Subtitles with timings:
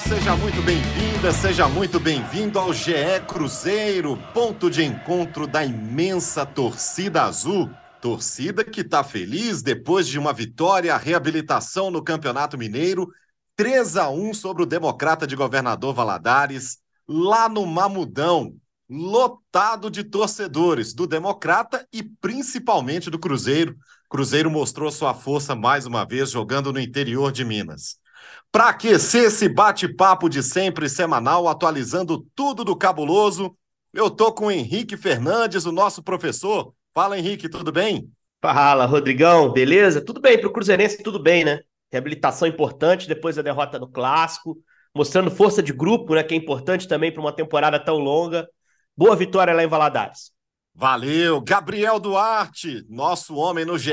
[0.00, 7.24] Seja muito bem-vinda, seja muito bem-vindo ao GE Cruzeiro, ponto de encontro da imensa torcida
[7.24, 7.68] azul.
[8.00, 13.10] Torcida que está feliz depois de uma vitória, a reabilitação no Campeonato Mineiro,
[13.56, 18.54] 3 a 1 sobre o Democrata de Governador Valadares, lá no Mamudão,
[18.88, 23.76] lotado de torcedores do Democrata e principalmente do Cruzeiro.
[24.08, 28.05] Cruzeiro mostrou sua força mais uma vez jogando no interior de Minas.
[28.50, 33.56] Para aquecer esse bate-papo de sempre semanal, atualizando tudo do cabuloso,
[33.92, 36.72] eu tô com o Henrique Fernandes, o nosso professor.
[36.94, 38.10] Fala, Henrique, tudo bem?
[38.40, 40.04] Fala, Rodrigão, beleza?
[40.04, 41.60] Tudo bem, para o Cruzeirense tudo bem, né?
[41.90, 44.58] Reabilitação importante depois da derrota no Clássico,
[44.94, 46.22] mostrando força de grupo, né?
[46.22, 48.48] Que é importante também para uma temporada tão longa.
[48.96, 50.32] Boa vitória lá em Valadares.
[50.74, 53.92] Valeu, Gabriel Duarte, nosso homem no GE.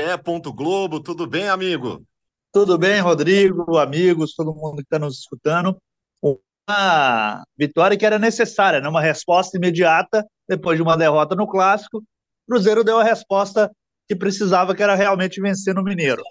[0.54, 2.06] Globo, tudo bem, amigo?
[2.54, 5.76] Tudo bem, Rodrigo, amigos, todo mundo que está nos escutando.
[6.22, 8.88] Uma vitória que era necessária, né?
[8.88, 11.98] uma resposta imediata depois de uma derrota no Clássico.
[11.98, 12.02] O
[12.48, 13.68] Cruzeiro deu a resposta
[14.06, 16.22] que precisava, que era realmente vencer no Mineiro.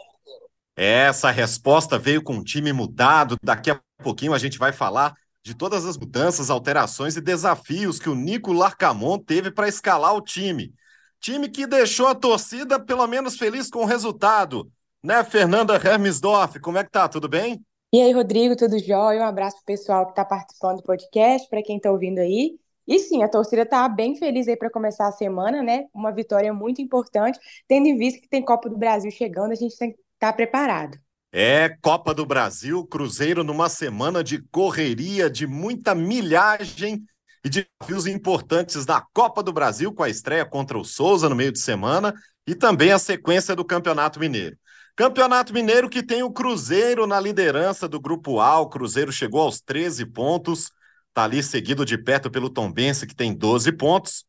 [0.78, 3.36] Essa resposta veio com um time mudado.
[3.44, 5.14] Daqui a pouquinho a gente vai falar
[5.44, 10.22] de todas as mudanças, alterações e desafios que o Nico Larcamon teve para escalar o
[10.22, 10.74] time.
[11.20, 14.72] Time que deixou a torcida pelo menos feliz com o resultado.
[15.04, 17.10] Né, Fernanda Hermesdorf, como é que tá?
[17.10, 17.62] Tudo bem?
[17.92, 19.20] E aí, Rodrigo, tudo jóia?
[19.20, 22.58] Um abraço pro pessoal que está participando do podcast, para quem está ouvindo aí.
[22.88, 25.88] E sim, a torcida tá bem feliz aí para começar a semana, né?
[25.94, 27.38] Uma vitória muito importante,
[27.68, 30.34] tendo em vista que tem Copa do Brasil chegando, a gente tem que estar tá
[30.34, 30.98] preparado.
[31.34, 37.04] É, Copa do Brasil, Cruzeiro numa semana de correria, de muita milhagem
[37.44, 41.36] e de desafios importantes da Copa do Brasil, com a estreia contra o Souza no
[41.36, 42.14] meio de semana
[42.48, 44.58] e também a sequência do Campeonato Mineiro.
[44.96, 48.60] Campeonato Mineiro que tem o Cruzeiro na liderança do Grupo A.
[48.60, 50.72] O Cruzeiro chegou aos 13 pontos,
[51.08, 54.24] está ali seguido de perto pelo Tombense, que tem 12 pontos.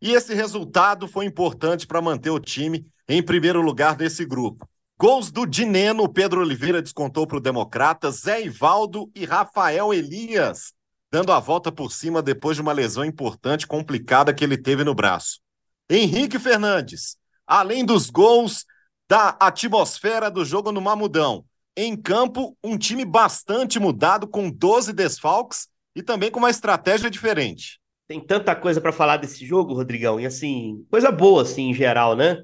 [0.00, 4.68] E esse resultado foi importante para manter o time em primeiro lugar desse grupo.
[4.98, 10.74] Gols do Dineno, Pedro Oliveira descontou para o Democrata, Zé Ivaldo e Rafael Elias,
[11.10, 14.94] dando a volta por cima depois de uma lesão importante, complicada que ele teve no
[14.94, 15.40] braço.
[15.88, 17.16] Henrique Fernandes,
[17.46, 18.66] além dos gols,
[19.10, 21.44] da atmosfera do jogo no Mamudão.
[21.76, 25.66] Em campo, um time bastante mudado, com 12 desfalques
[25.96, 27.80] e também com uma estratégia diferente.
[28.06, 32.14] Tem tanta coisa para falar desse jogo, Rodrigão, e assim, coisa boa, assim, em geral,
[32.14, 32.40] né?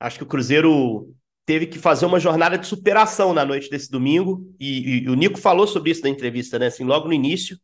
[0.00, 4.50] Acho que o Cruzeiro teve que fazer uma jornada de superação na noite desse domingo,
[4.58, 6.68] e, e o Nico falou sobre isso na entrevista, né?
[6.68, 7.58] Assim, logo no início.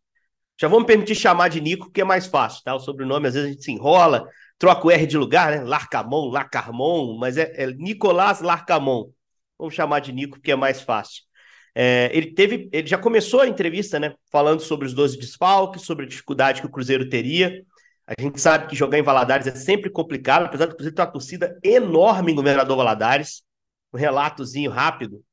[0.60, 2.74] Já vamos permitir chamar de Nico, porque é mais fácil, tá?
[2.74, 4.28] O sobrenome às vezes a gente se enrola,
[4.62, 5.64] troca o R de lugar, né?
[5.64, 9.10] Larcamon, Lacarmon, mas é, é Nicolás Larcamon.
[9.58, 11.24] Vamos chamar de Nico, porque é mais fácil.
[11.74, 14.14] É, ele teve, ele já começou a entrevista, né?
[14.30, 17.64] Falando sobre os 12 desfalques, sobre a dificuldade que o Cruzeiro teria.
[18.06, 21.10] A gente sabe que jogar em Valadares é sempre complicado, apesar do Cruzeiro ter uma
[21.10, 23.42] torcida enorme em Governador Valadares.
[23.92, 25.24] Um relatozinho rápido.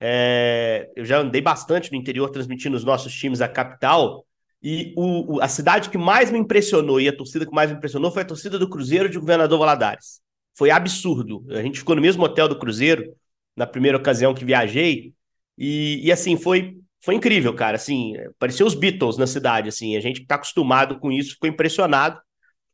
[0.00, 4.26] É, eu já andei bastante no interior transmitindo os nossos times à capital.
[4.64, 7.76] E o, o, a cidade que mais me impressionou e a torcida que mais me
[7.76, 10.22] impressionou foi a torcida do Cruzeiro de Governador Valadares.
[10.56, 11.44] Foi absurdo.
[11.50, 13.14] A gente ficou no mesmo hotel do Cruzeiro
[13.54, 15.12] na primeira ocasião que viajei
[15.58, 17.76] e, e assim foi foi incrível, cara.
[17.76, 19.68] Assim, parecia os Beatles na cidade.
[19.68, 22.18] Assim, a gente que está acostumado com isso ficou impressionado.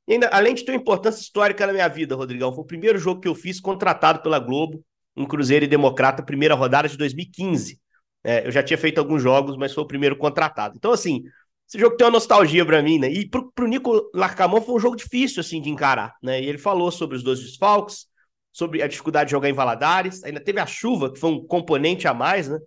[0.06, 2.96] E ainda, além de ter uma importância histórica na minha vida, Rodrigão, foi o primeiro
[2.96, 4.84] jogo que eu fiz contratado pela Globo,
[5.16, 7.80] um Cruzeiro e Democrata, primeira rodada de 2015.
[8.22, 10.76] É, eu já tinha feito alguns jogos, mas foi o primeiro contratado.
[10.76, 11.24] Então, assim,
[11.70, 13.08] esse jogo tem uma nostalgia para mim, né?
[13.08, 16.42] E pro, pro Nico Larcamon foi um jogo difícil, assim, de encarar, né?
[16.42, 18.08] E ele falou sobre os dois desfalques,
[18.50, 22.08] sobre a dificuldade de jogar em Valadares, ainda teve a chuva, que foi um componente
[22.08, 22.58] a mais, né?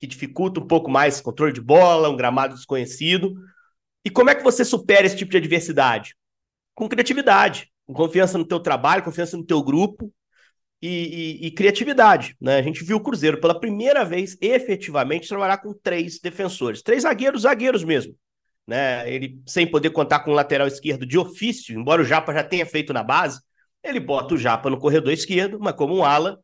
[0.00, 3.32] Que dificulta um pouco mais controle de bola, um gramado desconhecido.
[4.04, 6.16] E como é que você supera esse tipo de adversidade?
[6.74, 10.12] Com criatividade, com confiança no teu trabalho, confiança no teu grupo
[10.82, 12.58] e, e, e criatividade, né?
[12.58, 17.42] A gente viu o Cruzeiro pela primeira vez efetivamente trabalhar com três defensores, três zagueiros,
[17.42, 18.16] zagueiros mesmo
[18.68, 19.10] né?
[19.10, 22.66] Ele sem poder contar com o lateral esquerdo de ofício, embora o Japa já tenha
[22.66, 23.40] feito na base,
[23.82, 26.38] ele bota o Japa no corredor esquerdo, mas como um ala,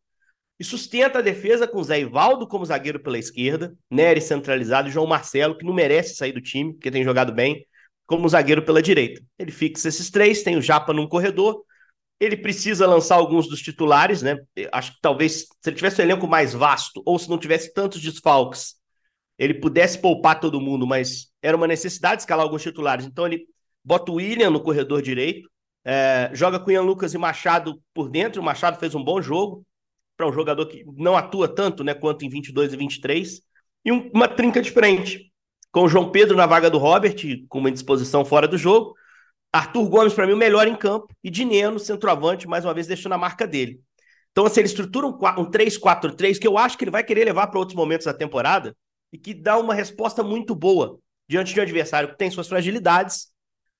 [0.59, 5.06] e sustenta a defesa com Zé Ivaldo como zagueiro pela esquerda, Nery centralizado e João
[5.06, 7.67] Marcelo, que não merece sair do time, porque tem jogado bem,
[8.06, 9.21] como zagueiro pela direita.
[9.38, 11.62] Ele fixa esses três, tem o Japa num corredor,
[12.19, 14.38] ele precisa lançar alguns dos titulares, né?
[14.73, 18.00] Acho que talvez, se ele tivesse um elenco mais vasto, ou se não tivesse tantos
[18.00, 18.76] desfalques,
[19.38, 23.06] ele pudesse poupar todo mundo, mas era uma necessidade escalar alguns titulares.
[23.06, 23.46] Então ele
[23.84, 25.48] bota o William no corredor direito,
[25.84, 28.40] é, joga com Ian Lucas e Machado por dentro.
[28.40, 29.64] O Machado fez um bom jogo
[30.16, 33.40] para um jogador que não atua tanto né, quanto em 22 e 23.
[33.84, 35.31] E um, uma trinca diferente,
[35.70, 37.16] com o João Pedro na vaga do Robert,
[37.48, 38.94] com uma indisposição fora do jogo.
[39.52, 41.08] Arthur Gomes, para mim, o melhor em campo.
[41.22, 43.80] E Dineno, centroavante, mais uma vez deixando a marca dele.
[44.30, 47.48] Então, assim, ele estrutura um, um 3-4-3 que eu acho que ele vai querer levar
[47.48, 48.75] para outros momentos da temporada
[49.14, 53.28] e que dá uma resposta muito boa diante de um adversário que tem suas fragilidades,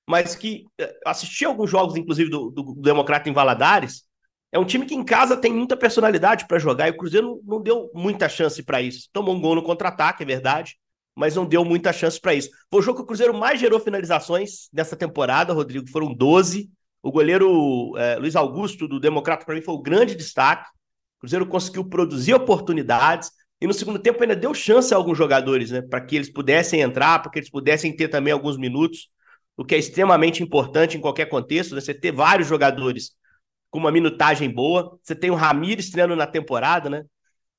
[0.07, 4.03] mas que eh, assisti alguns jogos, inclusive, do, do, Democrata em Valadares.
[4.49, 7.57] É um time que em casa tem muita personalidade para jogar e o Cruzeiro não,
[7.57, 9.09] não deu muita chance para isso.
[9.11, 10.77] Tomou um gol no contra-ataque, é verdade,
[11.13, 12.49] mas não deu muita chance para isso.
[12.71, 16.71] Foi o jogo que o Cruzeiro mais gerou finalizações nessa temporada, Rodrigo, foram 12.
[17.03, 20.69] O goleiro é, Luiz Augusto, do Democrata, para mim, foi o grande destaque.
[21.17, 23.29] O Cruzeiro conseguiu produzir oportunidades.
[23.61, 25.81] E no segundo tempo ainda deu chance a alguns jogadores, né?
[25.81, 29.09] Para que eles pudessem entrar, para que eles pudessem ter também alguns minutos,
[29.57, 31.81] o que é extremamente importante em qualquer contexto, né?
[31.81, 33.11] Você ter vários jogadores
[33.69, 34.97] com uma minutagem boa.
[35.01, 37.03] Você tem o Ramires estreando na temporada, né?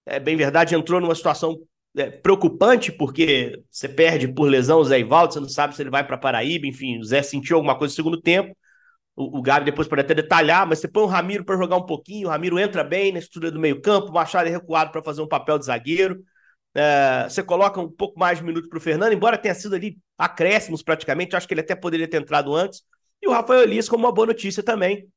[0.05, 1.59] É bem verdade, entrou numa situação
[1.97, 5.91] é, preocupante, porque você perde por lesão o Zé Ivaldo, você não sabe se ele
[5.91, 8.57] vai para Paraíba, enfim, o Zé sentiu alguma coisa no segundo tempo.
[9.17, 11.87] O, o Gabi depois pode até detalhar, mas você põe o Ramiro para jogar um
[11.87, 15.23] pouquinho, o Ramiro entra bem na estrutura do meio-campo, o Machado é recuado para fazer
[15.23, 16.23] um papel de zagueiro.
[16.75, 19.99] É, você coloca um pouco mais de minutos para o Fernando, embora tenha sido ali
[20.19, 22.83] acréscimos praticamente, acho que ele até poderia ter entrado antes.
[23.23, 25.09] E o Rafael Elias como uma boa notícia também.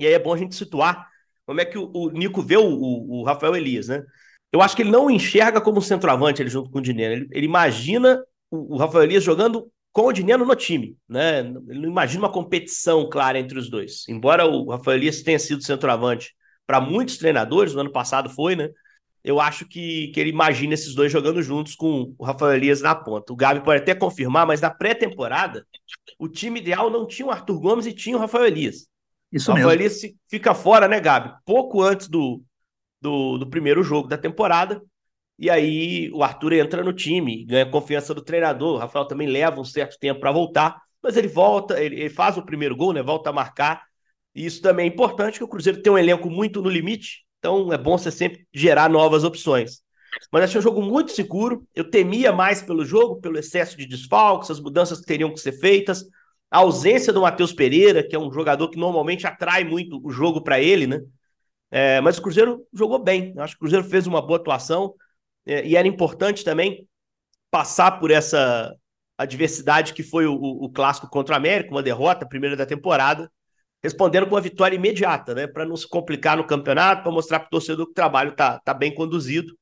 [0.00, 1.08] E aí é bom a gente situar
[1.46, 4.02] como é que o, o Nico vê o, o, o Rafael Elias, né?
[4.52, 7.14] Eu acho que ele não enxerga como centroavante ele junto com o Dinheiro.
[7.14, 11.38] Ele, ele imagina o, Rafael Elias jogando com o Dinheiro no time, né?
[11.38, 14.02] Ele não imagina uma competição clara entre os dois.
[14.08, 16.34] Embora o Rafael Elias tenha sido centroavante
[16.66, 18.68] para muitos treinadores, no ano passado foi, né?
[19.22, 22.92] Eu acho que, que ele imagina esses dois jogando juntos com o Rafael Elias na
[22.92, 23.32] ponta.
[23.32, 25.64] O Gabi pode até confirmar, mas na pré-temporada,
[26.18, 28.88] o time ideal não tinha o Arthur Gomes e tinha o Rafael Elias.
[29.32, 29.80] Isso o Rafael mesmo.
[29.80, 31.32] Elias fica fora, né, Gabi?
[31.46, 32.42] Pouco antes do,
[33.00, 34.82] do, do primeiro jogo da temporada.
[35.38, 38.76] E aí o Arthur entra no time, ganha confiança do treinador.
[38.76, 42.36] O Rafael também leva um certo tempo para voltar, mas ele volta, ele, ele, faz
[42.36, 43.02] o primeiro gol, né?
[43.02, 43.82] Volta a marcar.
[44.34, 47.72] E isso também é importante, que o Cruzeiro tem um elenco muito no limite, então
[47.72, 49.82] é bom você sempre gerar novas opções.
[50.30, 51.66] Mas achei um jogo muito seguro.
[51.74, 55.52] Eu temia mais pelo jogo, pelo excesso de desfalques, as mudanças que teriam que ser
[55.52, 56.04] feitas,
[56.50, 60.40] a ausência do Matheus Pereira, que é um jogador que normalmente atrai muito o jogo
[60.40, 61.00] para ele, né?
[61.70, 63.32] É, mas o Cruzeiro jogou bem.
[63.36, 64.94] Eu acho que o Cruzeiro fez uma boa atuação
[65.46, 66.88] e era importante também
[67.50, 68.74] passar por essa
[69.16, 73.30] adversidade que foi o, o, clássico contra o América, uma derrota, primeira da temporada,
[73.82, 75.46] respondendo com uma vitória imediata, né?
[75.46, 78.58] Para não se complicar no campeonato, para mostrar para o torcedor que o trabalho está
[78.58, 79.56] tá bem conduzido.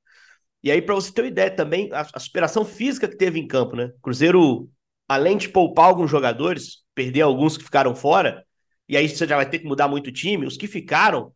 [0.63, 3.47] E aí, para você ter uma ideia também, a, a, superação física que teve em
[3.47, 3.91] campo, né?
[4.01, 4.71] Cruzeiro,
[5.09, 8.45] além de poupar alguns jogadores, perder alguns que ficaram fora,
[8.89, 11.33] e aí você já vai ter que mudar muito o time, os que ficaram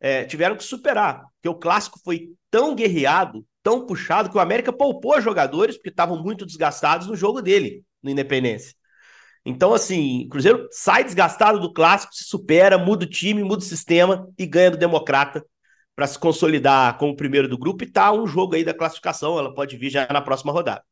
[0.00, 4.72] é, tiveram que superar, porque o clássico foi tão guerreado, tão puxado, que o América
[4.72, 8.74] poupou jogadores porque estavam muito desgastados no jogo dele, no Independência.
[9.44, 13.66] Então, assim, o Cruzeiro sai desgastado do clássico, se supera, muda o time, muda o
[13.66, 15.44] sistema e ganha do Democrata
[15.96, 19.54] para se consolidar como primeiro do grupo e tá um jogo aí da classificação, ela
[19.54, 20.82] pode vir já na próxima rodada.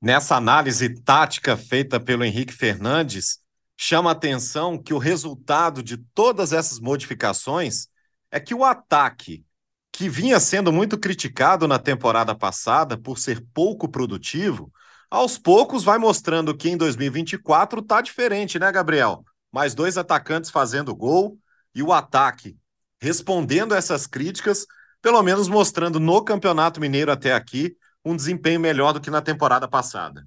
[0.00, 3.38] Nessa análise tática feita pelo Henrique Fernandes,
[3.76, 7.88] chama a atenção que o resultado de todas essas modificações
[8.30, 9.44] é que o ataque,
[9.98, 14.72] que vinha sendo muito criticado na temporada passada por ser pouco produtivo,
[15.10, 19.24] aos poucos vai mostrando que em 2024 tá diferente, né, Gabriel?
[19.50, 21.36] Mais dois atacantes fazendo gol
[21.74, 22.56] e o ataque
[23.00, 24.66] respondendo essas críticas,
[25.02, 27.74] pelo menos mostrando no Campeonato Mineiro até aqui
[28.04, 30.24] um desempenho melhor do que na temporada passada.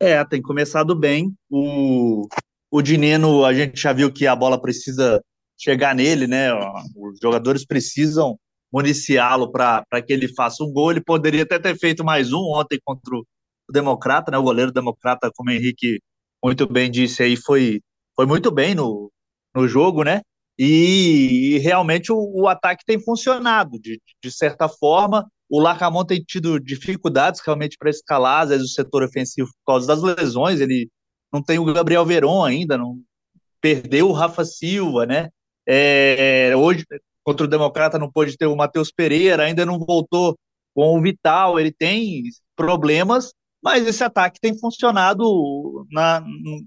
[0.00, 1.34] É, tem começado bem.
[1.50, 2.26] O,
[2.70, 5.22] o Dineno, a gente já viu que a bola precisa
[5.58, 6.48] chegar nele, né?
[6.96, 8.38] Os jogadores precisam
[8.72, 10.90] municiá-lo para que ele faça um gol.
[10.90, 13.24] Ele poderia até ter feito mais um ontem contra o
[13.70, 14.38] Democrata, né?
[14.38, 16.00] O goleiro Democrata, como o Henrique
[16.42, 17.80] muito bem disse aí, foi,
[18.16, 19.12] foi muito bem no,
[19.54, 20.22] no jogo, né?
[20.58, 25.26] E, e realmente o, o, ataque tem funcionado de, de certa forma.
[25.48, 29.86] O Lacamon tem tido dificuldades realmente para escalar, às vezes, o setor ofensivo por causa
[29.86, 30.60] das lesões.
[30.60, 30.88] Ele
[31.32, 33.00] não tem o Gabriel Veron ainda, não
[33.60, 35.28] perdeu o Rafa Silva, né?
[35.66, 36.84] É, hoje,
[37.24, 40.36] contra o Democrata não pôde ter o Matheus Pereira, ainda não voltou
[40.74, 42.24] com o Vital, ele tem
[42.56, 46.24] problemas, mas esse ataque tem funcionado na,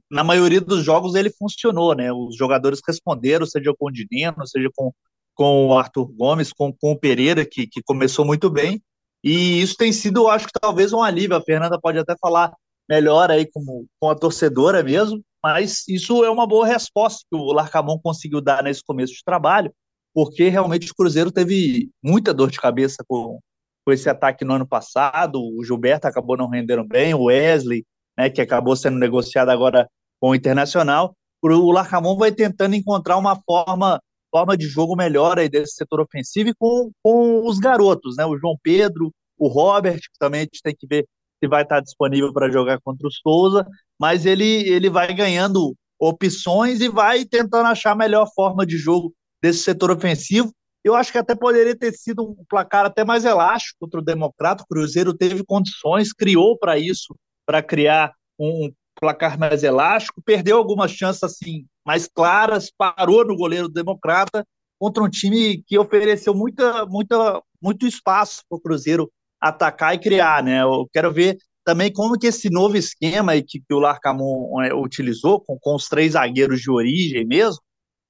[0.09, 2.11] na maioria dos jogos ele funcionou, né?
[2.13, 4.91] Os jogadores responderam, seja com o Dineno, seja com,
[5.33, 8.81] com o Arthur Gomes, com, com o Pereira, que, que começou muito bem,
[9.23, 12.53] e isso tem sido, acho que talvez um alívio, a Fernanda pode até falar
[12.87, 17.51] melhor aí com, com a torcedora mesmo, mas isso é uma boa resposta que o
[17.51, 19.73] Larcamon conseguiu dar nesse começo de trabalho,
[20.15, 23.37] porque realmente o Cruzeiro teve muita dor de cabeça com,
[23.85, 27.85] com esse ataque no ano passado, o Gilberto acabou não rendendo bem, o Wesley,
[28.17, 33.37] né, que acabou sendo negociado agora com o Internacional, o Larcamon vai tentando encontrar uma
[33.45, 33.99] forma
[34.31, 38.37] forma de jogo melhor aí desse setor ofensivo e com, com os garotos, né, o
[38.37, 41.05] João Pedro, o Robert, que também a gente tem que ver
[41.43, 43.67] se vai estar disponível para jogar contra o Souza,
[43.99, 49.13] mas ele, ele vai ganhando opções e vai tentando achar a melhor forma de jogo
[49.45, 50.51] desse setor ofensivo.
[50.83, 54.63] Eu acho que até poderia ter sido um placar até mais elástico contra o Democrata.
[54.63, 60.89] O Cruzeiro teve condições, criou para isso, para criar um placar mais elástico, perdeu algumas
[60.89, 64.43] chances assim mais claras, parou no goleiro do Democrata
[64.79, 70.41] contra um time que ofereceu muita, muita, muito espaço para o Cruzeiro atacar e criar,
[70.41, 70.63] né?
[70.63, 75.39] Eu quero ver também como que esse novo esquema que, que o Larcamon é, utilizou,
[75.39, 77.61] com, com os três zagueiros de origem mesmo,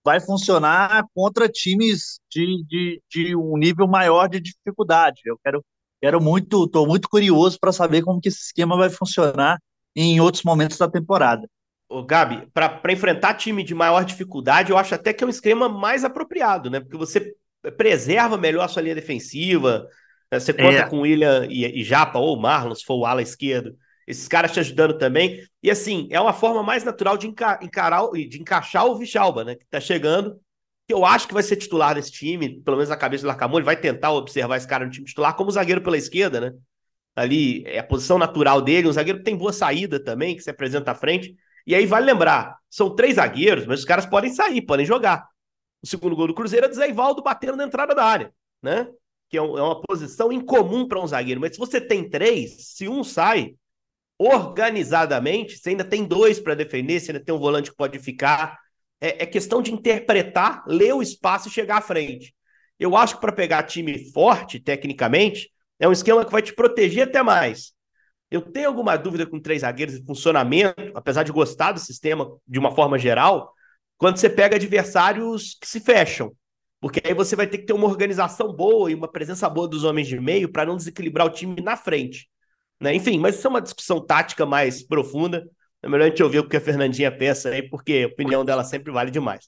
[0.06, 5.22] vai funcionar contra times de, de, de um nível maior de dificuldade.
[5.26, 5.66] Eu quero,
[6.00, 9.60] quero muito, estou muito curioso para saber como que esse esquema vai funcionar
[9.96, 11.50] em outros momentos da temporada.
[11.90, 15.68] Ô, Gabi, para enfrentar time de maior dificuldade, eu acho até que é um esquema
[15.68, 16.80] mais apropriado, né?
[16.80, 17.34] Porque você
[17.76, 19.88] preserva melhor a sua linha defensiva,
[20.32, 20.40] né?
[20.40, 20.88] Você conta é.
[20.88, 23.76] com William e, e Japa, ou Marlon, se for o ala esquerdo.
[24.08, 25.42] Esses caras te ajudando também.
[25.62, 29.56] E assim, é uma forma mais natural de, enca encarar, de encaixar o Vichalba, né?
[29.56, 30.40] Que tá chegando.
[30.88, 33.58] Que eu acho que vai ser titular desse time, pelo menos na cabeça do Larcamon.
[33.58, 36.54] Ele vai tentar observar esse cara no time titular como zagueiro pela esquerda, né?
[37.16, 38.88] Ali é a posição natural dele.
[38.88, 41.36] Um zagueiro que tem boa saída também, que se apresenta à frente.
[41.66, 45.28] E aí vale lembrar: são três zagueiros, mas os caras podem sair, podem jogar.
[45.82, 48.32] O segundo gol do Cruzeiro é do Zé Ivaldo batendo na entrada da área,
[48.62, 48.88] né?
[49.30, 51.42] que é, é uma posição incomum para um zagueiro.
[51.42, 53.56] Mas se você tem três, se um sai,
[54.18, 58.58] organizadamente, você ainda tem dois para defender, você ainda tem um volante que pode ficar.
[59.02, 62.34] É, é, questão de interpretar, ler o espaço e chegar à frente.
[62.80, 67.08] Eu acho que para pegar time forte, tecnicamente, é um esquema que vai te proteger
[67.08, 67.74] até mais.
[68.32, 72.58] Eu tenho alguma dúvida com três zagueiros de funcionamento, apesar de gostar do sistema de
[72.58, 73.54] uma forma geral,
[73.98, 76.34] quando você pega adversários que se fecham.
[76.82, 79.84] Porque aí você vai ter que ter uma organização boa e uma presença boa dos
[79.84, 82.30] homens de meio para não desequilibrar o time na frente.
[82.80, 82.96] Né?
[82.96, 85.46] Enfim, mas isso é uma discussão tática mais profunda.
[85.82, 88.64] É melhor a gente ouvir o que a Fernandinha pensa aí, porque a opinião dela
[88.64, 89.48] sempre vale demais.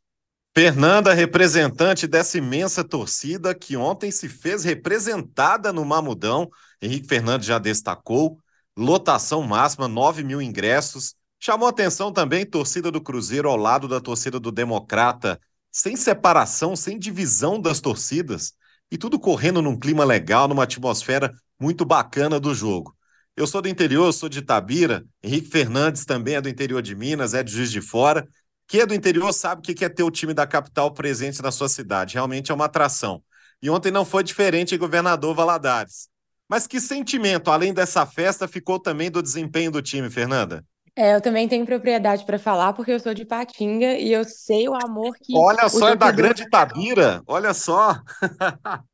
[0.55, 6.49] Fernanda, representante dessa imensa torcida que ontem se fez representada no Mamudão.
[6.81, 8.39] Henrique Fernandes já destacou.
[8.75, 11.13] Lotação máxima, 9 mil ingressos.
[11.39, 15.39] Chamou atenção também torcida do Cruzeiro ao lado da torcida do Democrata
[15.71, 18.53] sem separação, sem divisão das torcidas
[18.91, 22.96] e tudo correndo num clima legal, numa atmosfera muito bacana do jogo.
[23.37, 27.35] Eu sou do interior, sou de Itabira, Henrique Fernandes também é do interior de Minas,
[27.35, 28.27] é de Juiz de Fora.
[28.67, 31.51] Quem é do interior sabe o que é ter o time da capital presente na
[31.51, 33.21] sua cidade, realmente é uma atração.
[33.61, 36.09] E ontem não foi diferente em Governador Valadares.
[36.49, 40.65] Mas que sentimento, além dessa festa, ficou também do desempenho do time, Fernanda?
[40.95, 44.67] É, eu também tenho propriedade para falar, porque eu sou de Patinga e eu sei
[44.67, 45.37] o amor que.
[45.37, 48.01] Olha só, é da grande Tabira, olha só.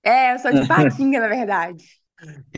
[0.04, 2.03] É, eu sou de Patinga, na verdade.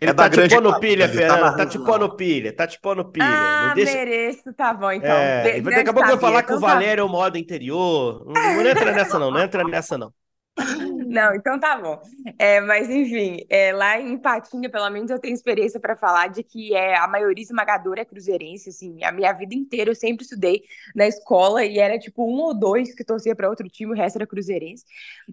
[0.01, 1.57] Ele é tá te pondo pilha, tá Fernanda.
[1.57, 3.25] Tá te pondo pilha, tá te pondo pilha.
[3.25, 3.93] Ah, não deixa...
[3.93, 5.09] mereço, tá bom, então.
[5.09, 7.37] É, daqui a pouco eu vou falar então que o tá Valério é o modo
[7.37, 8.25] interior.
[8.25, 10.13] Não, não entra nessa, não, não entra nessa, não.
[11.15, 12.01] Não, então tá bom.
[12.37, 16.43] É, mas enfim, é, lá em Patinga, pelo menos eu tenho experiência para falar de
[16.43, 20.63] que é a maioria esmagadora é cruzeirense, assim, a minha vida inteira eu sempre estudei
[20.93, 24.17] na escola e era tipo um ou dois que torcia para outro time, o resto
[24.17, 24.83] era cruzeirense.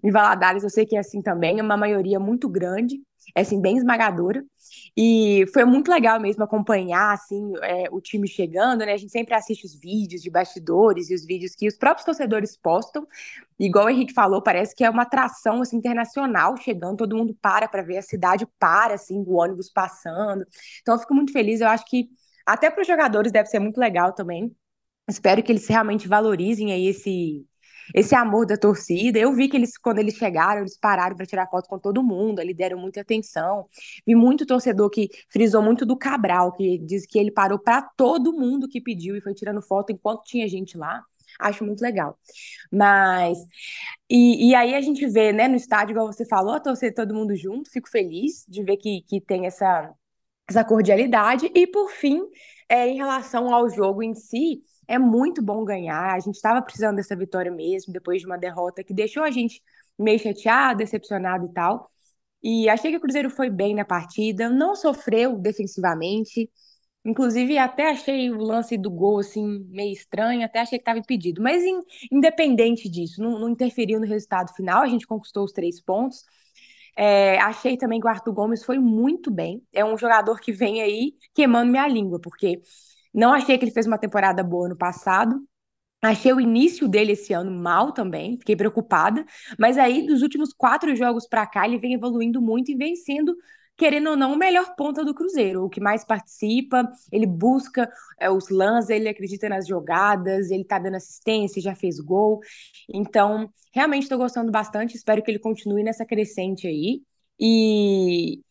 [0.01, 3.01] Em Valadares eu sei que é assim também, é uma maioria muito grande
[3.35, 4.43] é assim, bem esmagadora.
[4.95, 8.93] E foi muito legal mesmo acompanhar assim é, o time chegando, né?
[8.93, 12.55] A gente sempre assiste os vídeos de bastidores e os vídeos que os próprios torcedores
[12.55, 13.07] postam.
[13.59, 17.67] Igual o Henrique falou, parece que é uma atração assim, internacional chegando, todo mundo para
[17.67, 20.45] para ver a cidade para assim, o ônibus passando.
[20.81, 22.09] Então eu fico muito feliz, eu acho que
[22.45, 24.55] até para os jogadores deve ser muito legal também.
[25.09, 27.45] Espero que eles realmente valorizem aí esse
[27.93, 29.19] esse amor da torcida.
[29.19, 32.39] Eu vi que eles, quando eles chegaram, eles pararam para tirar foto com todo mundo,
[32.39, 33.67] eles deram muita atenção.
[34.05, 38.33] Vi muito torcedor que frisou muito do Cabral, que diz que ele parou para todo
[38.33, 41.03] mundo que pediu e foi tirando foto enquanto tinha gente lá.
[41.39, 42.17] acho muito legal.
[42.71, 43.37] Mas,
[44.09, 47.35] e, e aí a gente vê, né, no estádio, igual você falou, torcer todo mundo
[47.35, 49.91] junto, fico feliz de ver que, que tem essa,
[50.49, 51.51] essa cordialidade.
[51.53, 52.21] E por fim,
[52.69, 56.13] é, em relação ao jogo em si, é muito bom ganhar.
[56.13, 59.61] A gente estava precisando dessa vitória mesmo, depois de uma derrota que deixou a gente
[59.97, 61.89] meio chateado, decepcionado e tal.
[62.43, 66.49] E achei que o Cruzeiro foi bem na partida, não sofreu defensivamente.
[67.05, 71.41] Inclusive, até achei o lance do gol assim meio estranho, até achei que estava impedido.
[71.41, 74.81] Mas in, independente disso, não, não, interferiu no resultado final.
[74.81, 76.23] A gente conquistou os três pontos.
[76.95, 79.61] É, achei também que o Arthur Gomes foi muito bem.
[79.73, 82.61] É um jogador que vem aí queimando minha língua, porque
[83.13, 85.39] não achei que ele fez uma temporada boa no passado.
[86.01, 89.25] Achei o início dele esse ano mal também, fiquei preocupada.
[89.57, 93.33] Mas aí, dos últimos quatro jogos para cá, ele vem evoluindo muito e vem sendo,
[93.77, 95.63] querendo ou não, o melhor ponta do Cruzeiro.
[95.63, 97.89] O que mais participa, ele busca
[98.19, 102.41] é, os lances, ele acredita nas jogadas, ele tá dando assistência, já fez gol.
[102.93, 104.97] Então, realmente estou gostando bastante.
[104.97, 107.01] Espero que ele continue nessa crescente aí.
[107.39, 108.41] E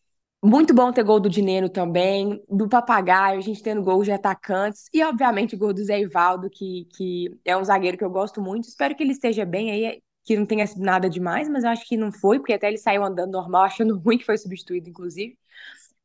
[0.43, 4.89] muito bom ter gol do Dineno também, do Papagaio, a gente tendo gol de atacantes
[4.93, 8.67] e, obviamente, gol do Zé Ivaldo, que, que é um zagueiro que eu gosto muito.
[8.67, 11.85] Espero que ele esteja bem aí, que não tenha sido nada demais, mas eu acho
[11.87, 15.37] que não foi, porque até ele saiu andando normal, achando ruim que foi substituído, inclusive.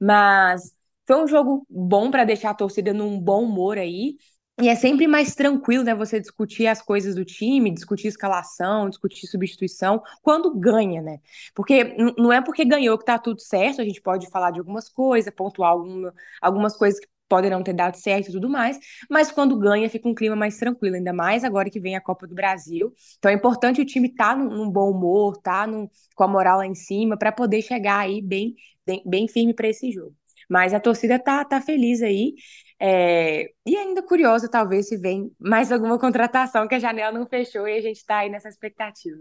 [0.01, 0.73] Mas
[1.07, 4.17] foi um jogo bom para deixar a torcida num bom humor aí.
[4.61, 9.29] E é sempre mais tranquilo, né, você discutir as coisas do time, discutir escalação, discutir
[9.29, 11.21] substituição, quando ganha, né?
[11.55, 14.89] Porque não é porque ganhou que tá tudo certo, a gente pode falar de algumas
[14.89, 16.13] coisas, pontuar alguma,
[16.43, 20.09] algumas coisas que podem não ter dado certo e tudo mais, mas quando ganha fica
[20.09, 22.93] um clima mais tranquilo, ainda mais agora que vem a Copa do Brasil.
[23.19, 26.29] Então é importante o time estar tá num, num, bom humor, tá num, com a
[26.29, 30.17] moral lá em cima, para poder chegar aí bem, bem, bem firme para esse jogo.
[30.49, 32.35] Mas a torcida tá, tá feliz aí.
[32.81, 37.67] É, e ainda curiosa, talvez, se vem mais alguma contratação que a janela não fechou
[37.67, 39.19] e a gente está aí nessa expectativa.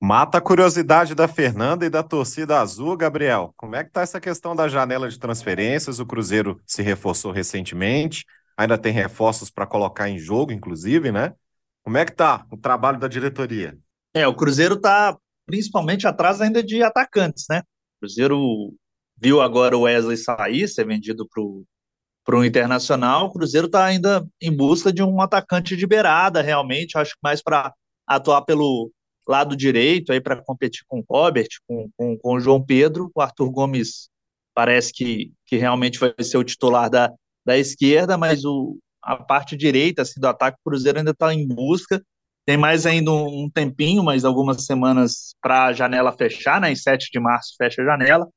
[0.00, 3.54] Mata a curiosidade da Fernanda e da torcida azul, Gabriel.
[3.56, 5.98] Como é que está essa questão da janela de transferências?
[5.98, 11.32] O Cruzeiro se reforçou recentemente, ainda tem reforços para colocar em jogo, inclusive, né?
[11.82, 13.78] Como é que está o trabalho da diretoria?
[14.12, 17.60] É, o Cruzeiro está principalmente atrás ainda de atacantes, né?
[17.60, 18.74] O Cruzeiro
[19.16, 23.26] viu agora o Wesley sair, ser vendido para o Internacional.
[23.26, 26.98] O Cruzeiro está ainda em busca de um atacante de beirada, realmente.
[26.98, 27.72] Acho que mais para
[28.06, 28.90] atuar pelo
[29.26, 33.10] lado direito, aí para competir com o Robert, com, com, com o João Pedro.
[33.14, 34.08] O Arthur Gomes
[34.54, 37.10] parece que, que realmente vai ser o titular da,
[37.44, 41.46] da esquerda, mas o, a parte direita assim, do ataque, o Cruzeiro ainda está em
[41.46, 42.02] busca.
[42.46, 46.70] Tem mais ainda um, um tempinho, mais algumas semanas para a janela fechar, né?
[46.70, 48.28] Em 7 de março fecha a janela.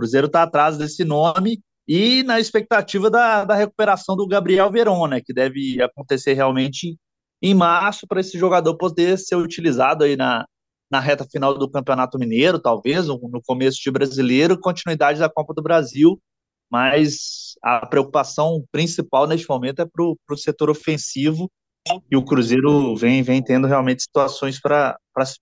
[0.00, 5.20] Cruzeiro está atrás desse nome e na expectativa da, da recuperação do Gabriel Verona, né,
[5.20, 6.96] que deve acontecer realmente
[7.42, 10.46] em março para esse jogador poder ser utilizado aí na,
[10.90, 15.62] na reta final do Campeonato Mineiro, talvez, no começo de brasileiro, continuidade da Copa do
[15.62, 16.18] Brasil,
[16.70, 21.50] mas a preocupação principal neste momento é para o setor ofensivo
[22.10, 25.36] e o Cruzeiro vem, vem tendo realmente situações para se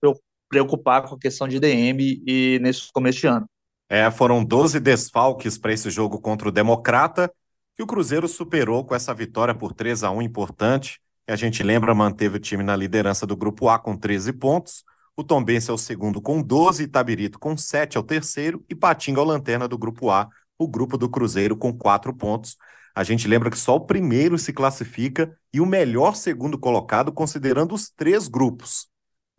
[0.49, 3.45] preocupar com a questão de DM e nesse começo de ano.
[3.89, 7.31] É, foram 12 desfalques para esse jogo contra o Democrata,
[7.75, 11.01] que o Cruzeiro superou com essa vitória por 3 a 1 importante.
[11.27, 14.83] E a gente lembra, manteve o time na liderança do grupo A com 13 pontos.
[15.15, 19.21] O Tombense é o segundo com 12, Itabirito com 7 é o terceiro e Patinga
[19.21, 22.57] é o lanterna do grupo A, o grupo do Cruzeiro com 4 pontos.
[22.93, 27.73] A gente lembra que só o primeiro se classifica e o melhor segundo colocado considerando
[27.73, 28.88] os três grupos.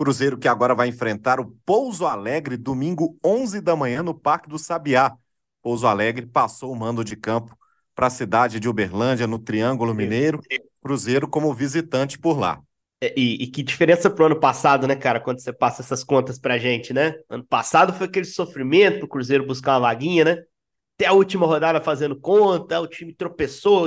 [0.01, 4.59] Cruzeiro que agora vai enfrentar o Pouso Alegre domingo 11 da manhã no Parque do
[4.59, 5.15] Sabiá.
[5.63, 7.55] Pouso Alegre passou o mando de campo
[7.95, 10.41] para a cidade de Uberlândia, no Triângulo Mineiro.
[10.83, 12.63] Cruzeiro como visitante por lá.
[13.03, 16.39] É, e, e, que diferença pro ano passado, né, cara, quando você passa essas contas
[16.39, 17.17] pra gente, né?
[17.29, 20.43] Ano passado foi aquele sofrimento pro Cruzeiro buscar uma vaguinha, né?
[20.97, 23.85] Até a última rodada fazendo conta, o time tropeçou,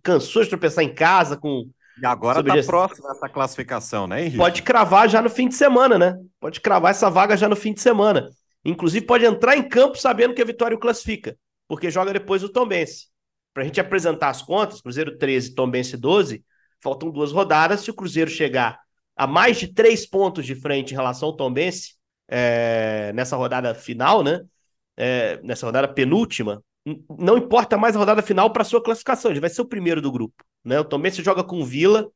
[0.00, 1.68] cansou de tropeçar em casa com
[2.00, 4.36] e agora está próximo essa classificação, né, Henrique?
[4.36, 6.18] Pode cravar já no fim de semana, né?
[6.38, 8.28] Pode cravar essa vaga já no fim de semana.
[8.64, 11.36] Inclusive, pode entrar em campo sabendo que a Vitória o classifica,
[11.68, 13.06] porque joga depois o Tombense.
[13.54, 16.44] Para a gente apresentar as contas, Cruzeiro 13, Tombense 12,
[16.82, 17.80] faltam duas rodadas.
[17.80, 18.78] Se o Cruzeiro chegar
[19.16, 21.94] a mais de três pontos de frente em relação ao Tombense,
[22.28, 24.40] é, nessa rodada final, né?
[24.96, 26.62] É, nessa rodada penúltima,
[27.18, 30.12] não importa mais a rodada final para sua classificação, ele vai ser o primeiro do
[30.12, 30.44] grupo.
[30.64, 30.78] Né?
[30.78, 32.08] O Tombense joga com Vila,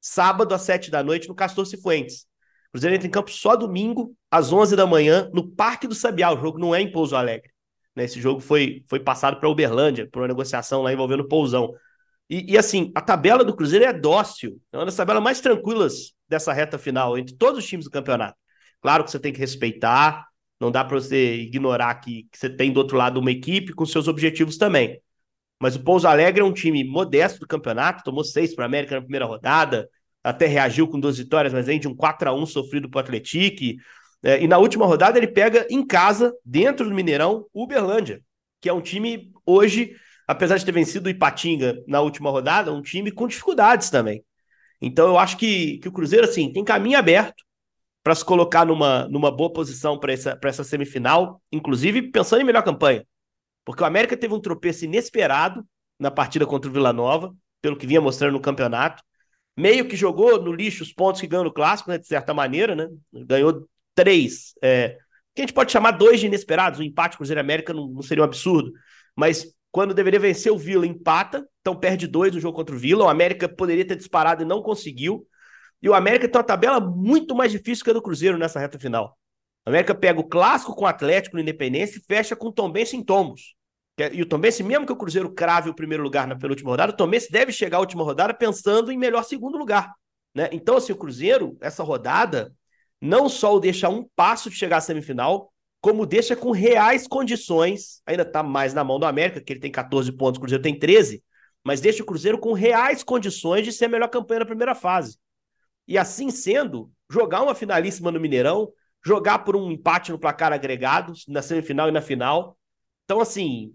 [0.00, 2.26] sábado às sete da noite, no Castor Cifuentes.
[2.68, 6.32] O Cruzeiro entra em campo só domingo, às onze da manhã, no Parque do Sabiá.
[6.32, 7.50] O jogo não é em Pouso Alegre.
[7.94, 8.04] Né?
[8.04, 11.72] Esse jogo foi, foi passado para Uberlândia, por uma negociação lá envolvendo o Pousão.
[12.28, 14.60] E, e, assim, a tabela do Cruzeiro é dócil.
[14.72, 18.36] É uma das tabelas mais tranquilas dessa reta final, entre todos os times do campeonato.
[18.80, 20.26] Claro que você tem que respeitar,
[20.60, 23.84] não dá para você ignorar que, que, você tem do outro lado uma equipe com
[23.84, 25.00] seus objetivos também.
[25.60, 28.96] Mas o Pouso Alegre é um time modesto do campeonato, tomou seis para a América
[28.96, 29.88] na primeira rodada,
[30.22, 33.00] até reagiu com duas vitórias, mas vem de um 4 a 1 sofrido para o
[33.00, 33.80] Atlético.
[34.22, 38.20] É, e na última rodada ele pega em casa, dentro do Mineirão, Uberlândia,
[38.60, 39.94] que é um time hoje
[40.26, 44.24] apesar de ter vencido o Ipatinga na última rodada, um time com dificuldades também.
[44.80, 47.44] Então eu acho que, que o Cruzeiro assim tem caminho aberto
[48.06, 52.62] para se colocar numa, numa boa posição para essa, essa semifinal, inclusive pensando em melhor
[52.62, 53.04] campanha.
[53.64, 55.66] Porque o América teve um tropeço inesperado
[55.98, 59.02] na partida contra o Vila Nova, pelo que vinha mostrando no campeonato.
[59.56, 62.76] Meio que jogou no lixo os pontos que ganhou no clássico, né, de certa maneira,
[62.76, 62.86] né?
[63.12, 64.52] Ganhou três.
[64.62, 64.90] É,
[65.34, 66.78] que a gente pode chamar dois de inesperados.
[66.78, 68.70] O empate Cruzeiro América não, não seria um absurdo.
[69.16, 73.06] Mas quando deveria vencer o Vila, empata, então perde dois no jogo contra o Vila.
[73.06, 75.26] O América poderia ter disparado e não conseguiu.
[75.86, 78.76] E o América tem uma tabela muito mais difícil que a do Cruzeiro nessa reta
[78.76, 79.16] final.
[79.64, 82.96] O América pega o clássico com o Atlético no Independência e fecha com o Tombense
[82.96, 83.54] em Tombos.
[83.96, 86.92] É, e o Tombense, mesmo que o Cruzeiro crave o primeiro lugar na penúltima rodada,
[86.92, 89.92] o Tombense deve chegar à última rodada pensando em melhor segundo lugar.
[90.34, 90.48] Né?
[90.50, 92.52] Então, assim, o Cruzeiro, essa rodada,
[93.00, 98.02] não só o deixa um passo de chegar à semifinal, como deixa com reais condições,
[98.04, 100.76] ainda está mais na mão do América, que ele tem 14 pontos, o Cruzeiro tem
[100.76, 101.22] 13,
[101.62, 105.16] mas deixa o Cruzeiro com reais condições de ser a melhor campanha na primeira fase.
[105.86, 108.72] E assim sendo, jogar uma finalíssima no Mineirão,
[109.04, 112.58] jogar por um empate no placar agregado, na semifinal e na final.
[113.04, 113.72] Então, assim,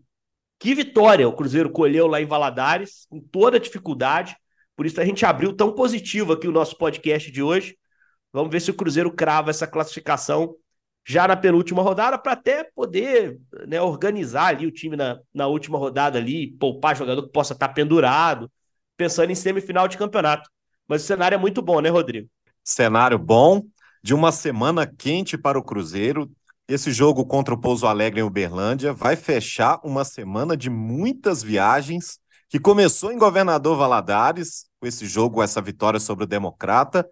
[0.59, 4.35] que vitória o Cruzeiro colheu lá em Valadares, com toda a dificuldade.
[4.75, 7.77] Por isso a gente abriu tão positivo aqui o nosso podcast de hoje.
[8.33, 10.55] Vamos ver se o Cruzeiro crava essa classificação
[11.05, 15.77] já na penúltima rodada para até poder né, organizar ali o time na, na última
[15.77, 18.51] rodada ali, poupar jogador que possa estar tá pendurado,
[18.95, 20.49] pensando em semifinal de campeonato.
[20.91, 22.27] Mas o cenário é muito bom, né, Rodrigo?
[22.65, 23.63] Cenário bom,
[24.03, 26.29] de uma semana quente para o Cruzeiro.
[26.67, 32.19] Esse jogo contra o Pouso Alegre em Uberlândia vai fechar uma semana de muitas viagens,
[32.49, 37.07] que começou em Governador Valadares, com esse jogo, essa vitória sobre o Democrata,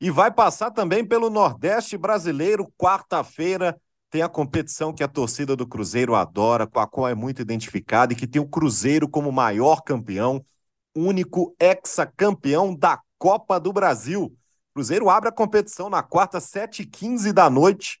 [0.00, 3.76] e vai passar também pelo Nordeste Brasileiro, quarta-feira.
[4.08, 8.12] Tem a competição que a torcida do Cruzeiro adora, com a qual é muito identificada
[8.12, 10.46] e que tem o Cruzeiro como maior campeão,
[10.94, 14.36] único ex-campeão da Copa do Brasil.
[14.74, 18.00] Cruzeiro abre a competição na quarta, 7h15 da noite,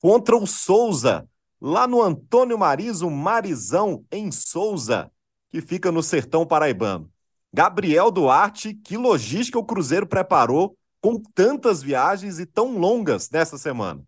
[0.00, 1.28] contra o Souza,
[1.60, 5.10] lá no Antônio Marizo Marizão, em Souza,
[5.50, 7.10] que fica no sertão paraibano.
[7.52, 14.02] Gabriel Duarte, que logística o Cruzeiro preparou com tantas viagens e tão longas nessa semana?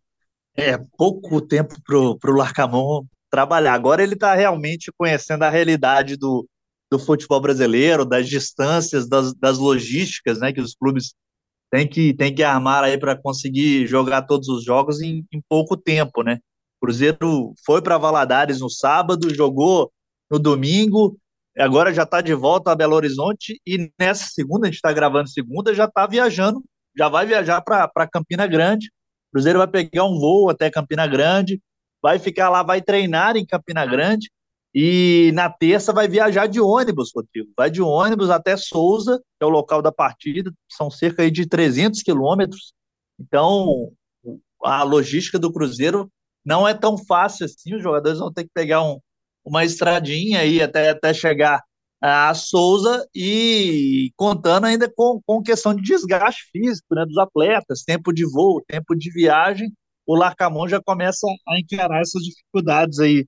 [0.57, 3.75] É, pouco tempo para o Larcamon trabalhar.
[3.75, 6.49] Agora ele está realmente conhecendo a realidade do,
[6.91, 11.15] do futebol brasileiro, das distâncias, das, das logísticas né, que os clubes
[11.71, 15.77] têm que, têm que armar aí para conseguir jogar todos os jogos em, em pouco
[15.77, 16.23] tempo.
[16.23, 16.39] Né?
[16.81, 19.91] Cruzeiro foi para Valadares no sábado, jogou
[20.31, 21.19] no domingo,
[21.59, 25.29] agora já está de volta a Belo Horizonte e nessa segunda, a gente está gravando
[25.29, 26.63] segunda, já está viajando
[26.97, 28.91] já vai viajar para Campina Grande.
[29.33, 31.61] Cruzeiro vai pegar um voo até Campina Grande,
[32.03, 34.31] vai ficar lá, vai treinar em Campina Grande
[34.79, 37.51] e na terça vai viajar de ônibus, Rodrigo.
[37.57, 42.03] Vai de ônibus até Souza, que é o local da partida, são cerca de 300
[42.03, 42.75] quilômetros.
[43.19, 43.91] Então,
[44.63, 46.13] a logística do Cruzeiro
[46.45, 47.75] não é tão fácil assim.
[47.75, 48.99] Os jogadores vão ter que pegar um,
[49.43, 51.63] uma estradinha aí até, até chegar
[51.99, 58.13] a Souza e contando ainda com, com questão de desgaste físico né, dos atletas, tempo
[58.13, 59.73] de voo, tempo de viagem,
[60.07, 63.25] o Larcamon já começa a encarar essas dificuldades aí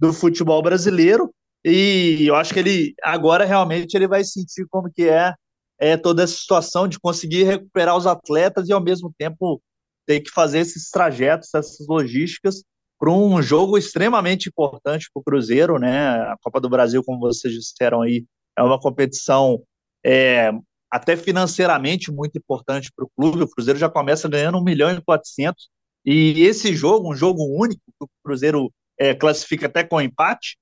[0.00, 1.30] do futebol brasileiro
[1.64, 5.34] e eu acho que ele agora realmente ele vai sentir como que é,
[5.78, 9.60] é toda essa situação de conseguir recuperar os atletas e ao mesmo tempo
[10.06, 12.62] ter que fazer esses trajetos, essas logísticas
[12.98, 16.10] para um jogo extremamente importante para o Cruzeiro, né?
[16.22, 19.62] A Copa do Brasil, como vocês disseram aí, é uma competição
[20.04, 20.50] é,
[20.90, 23.44] até financeiramente muito importante para o clube.
[23.44, 25.70] O Cruzeiro já começa ganhando 1 milhão e 400.
[26.04, 30.58] E esse jogo, um jogo único, que o Cruzeiro é, classifica até com empate,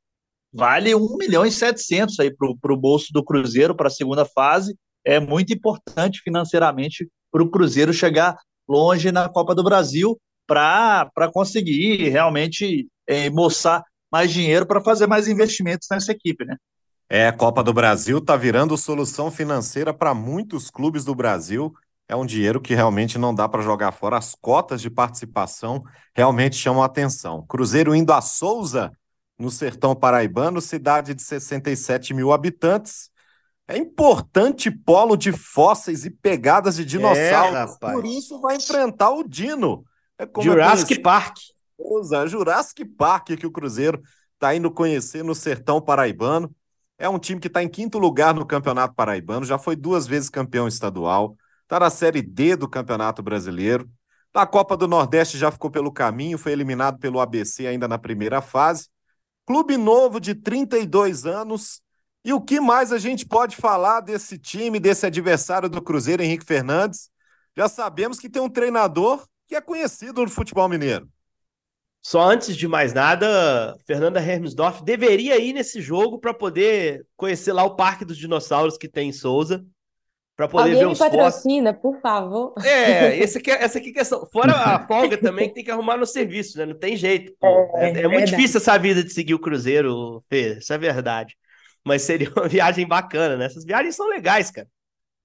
[0.53, 4.77] vale 1 milhão e 700 aí para o bolso do Cruzeiro para a segunda fase.
[5.05, 12.09] É muito importante financeiramente para o Cruzeiro chegar longe na Copa do Brasil para conseguir
[12.11, 16.57] realmente é, moçar mais dinheiro para fazer mais investimentos nessa equipe, né?
[17.11, 21.75] É, a Copa do Brasil está virando solução financeira para muitos clubes do Brasil.
[22.09, 24.17] É um dinheiro que realmente não dá para jogar fora.
[24.17, 27.45] As cotas de participação realmente chamam a atenção.
[27.47, 28.91] Cruzeiro indo a Souza,
[29.39, 33.11] no sertão paraibano, cidade de 67 mil habitantes.
[33.69, 37.77] é importante polo de fósseis e pegadas de dinossauros.
[37.83, 39.85] É, por isso vai enfrentar o Dino.
[40.19, 41.37] É Jurassic é Park.
[41.79, 44.03] Usa, Jurassic Park que o Cruzeiro
[44.35, 46.51] está indo conhecer no sertão paraibano.
[46.99, 50.29] É um time que está em quinto lugar no Campeonato Paraibano, já foi duas vezes
[50.29, 51.37] campeão estadual,
[51.69, 53.87] está na Série D do Campeonato Brasileiro.
[54.35, 58.41] Na Copa do Nordeste já ficou pelo caminho, foi eliminado pelo ABC ainda na primeira
[58.41, 58.89] fase.
[59.47, 61.83] Clube novo de 32 anos.
[62.25, 66.45] E o que mais a gente pode falar desse time, desse adversário do Cruzeiro, Henrique
[66.45, 67.11] Fernandes?
[67.55, 71.07] Já sabemos que tem um treinador que é conhecido no futebol mineiro.
[72.01, 77.63] Só antes de mais nada, Fernanda Hermsdorf deveria ir nesse jogo para poder conhecer lá
[77.63, 79.63] o Parque dos Dinossauros que tem em Souza.
[80.39, 82.55] Para poder Alguém ver os patrocina, por favor.
[82.65, 84.25] É, esse aqui, é, essa aqui é questão.
[84.33, 86.65] Fora a folga também que tem que arrumar no serviço, né?
[86.65, 87.35] Não tem jeito.
[87.75, 91.37] É, é, é muito difícil essa vida de seguir o Cruzeiro, Fê, isso é verdade.
[91.85, 93.47] Mas seria uma viagem bacana, né?
[93.47, 94.69] Essas viagens são legais, cara.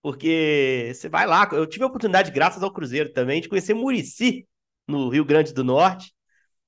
[0.02, 1.48] Porque você vai lá.
[1.52, 4.48] Eu tive a oportunidade, graças ao Cruzeiro também, de conhecer Murici,
[4.88, 6.12] no Rio Grande do Norte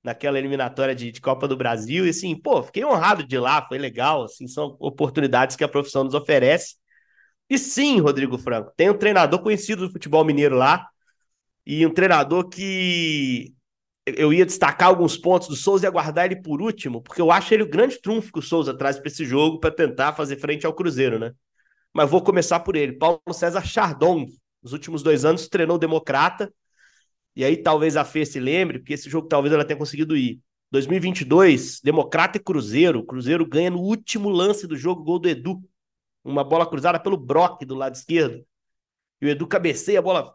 [0.04, 2.06] naquela eliminatória de, de, Copa do Brasil.
[2.06, 4.26] E assim, pô, fiquei honrado de ir lá, foi legal.
[4.26, 6.76] Assim, são oportunidades que a profissão nos oferece.
[7.50, 10.88] E sim, Rodrigo Franco, tem um treinador conhecido do futebol mineiro lá.
[11.66, 13.54] E um treinador que
[14.06, 17.54] eu ia destacar alguns pontos do Souza e aguardar ele por último, porque eu acho
[17.54, 20.66] ele o grande trunfo que o Souza traz para esse jogo para tentar fazer frente
[20.66, 21.32] ao Cruzeiro, né?
[21.94, 22.94] Mas vou começar por ele.
[22.94, 24.28] Paulo César Chardon,
[24.62, 26.54] nos últimos dois anos, treinou Democrata
[27.36, 30.40] e aí talvez a Fê se lembre, porque esse jogo talvez ela tenha conseguido ir.
[30.72, 33.04] 2022, Democrata e Cruzeiro.
[33.04, 35.62] Cruzeiro ganha no último lance do jogo, gol do Edu.
[36.26, 38.44] Uma bola cruzada pelo Brock do lado esquerdo.
[39.22, 40.34] E o Edu cabeceia a bola.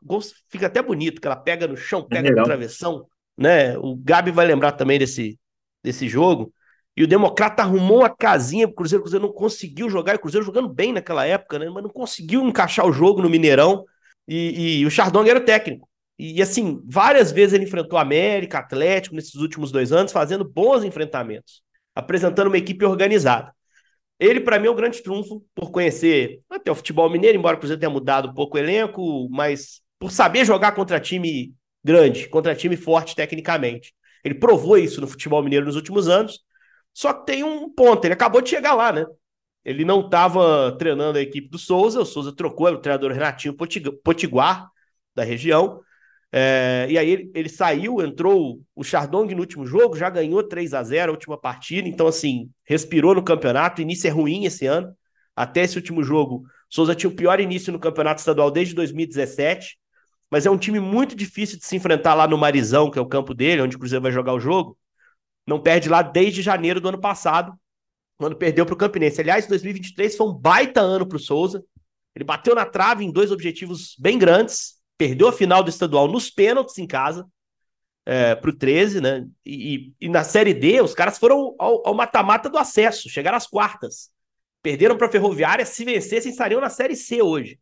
[0.49, 3.07] Fica até bonito, que ela pega no chão, pega é no travessão.
[3.37, 3.77] Né?
[3.79, 5.39] O Gabi vai lembrar também desse,
[5.83, 6.55] desse jogo.
[6.97, 9.01] E o Democrata arrumou a casinha pro Cruzeiro.
[9.01, 10.13] O Cruzeiro não conseguiu jogar.
[10.13, 11.69] E o Cruzeiro jogando bem naquela época, né?
[11.69, 13.85] Mas não conseguiu encaixar o jogo no Mineirão.
[14.29, 15.91] E, e o Chardong era o técnico.
[16.19, 21.63] E assim, várias vezes ele enfrentou América, Atlético nesses últimos dois anos, fazendo bons enfrentamentos,
[21.95, 23.55] apresentando uma equipe organizada.
[24.21, 27.59] Ele, para mim, é o grande trunfo por conhecer até o futebol mineiro, embora o
[27.59, 32.55] Cruzeiro tenha mudado um pouco o elenco, mas por saber jogar contra time grande, contra
[32.55, 33.95] time forte tecnicamente.
[34.23, 36.39] Ele provou isso no futebol mineiro nos últimos anos.
[36.93, 39.07] Só que tem um ponto, ele acabou de chegar lá, né?
[39.65, 43.57] Ele não estava treinando a equipe do Souza, o Souza trocou, era o treinador Renatinho
[44.03, 44.69] Potiguar,
[45.15, 45.81] da região,
[46.33, 50.75] é, e aí ele, ele, saiu, entrou o Chardong no último jogo, já ganhou 3
[50.75, 54.95] a 0 a última partida, então assim, respirou no campeonato, início é ruim esse ano,
[55.35, 59.77] até esse último jogo, Souza tinha o pior início no campeonato estadual desde 2017,
[60.31, 63.09] mas é um time muito difícil de se enfrentar lá no Marizão, que é o
[63.09, 64.79] campo dele, onde o Cruzeiro vai jogar o jogo,
[65.45, 67.53] não perde lá desde janeiro do ano passado,
[68.17, 69.21] quando perdeu para o Campinense.
[69.21, 71.65] Aliás, 2023 foi um baita ano para o Souza,
[72.15, 76.29] ele bateu na trave em dois objetivos bem grandes, perdeu a final do estadual nos
[76.29, 77.27] pênaltis em casa
[78.05, 79.27] é, para o 13, né?
[79.47, 84.11] E, e, na Série D, os caras foram ao mata-mata do acesso, chegaram às quartas.
[84.63, 87.59] Perderam para a Ferroviária, se vencessem, estariam na Série C hoje.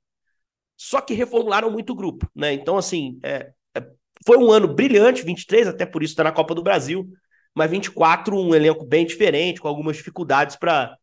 [0.76, 2.52] Só que reformularam muito o grupo, né?
[2.52, 3.86] Então, assim, é, é,
[4.26, 7.08] foi um ano brilhante, 23, até por isso está na Copa do Brasil,
[7.54, 10.98] mas 24, um elenco bem diferente, com algumas dificuldades para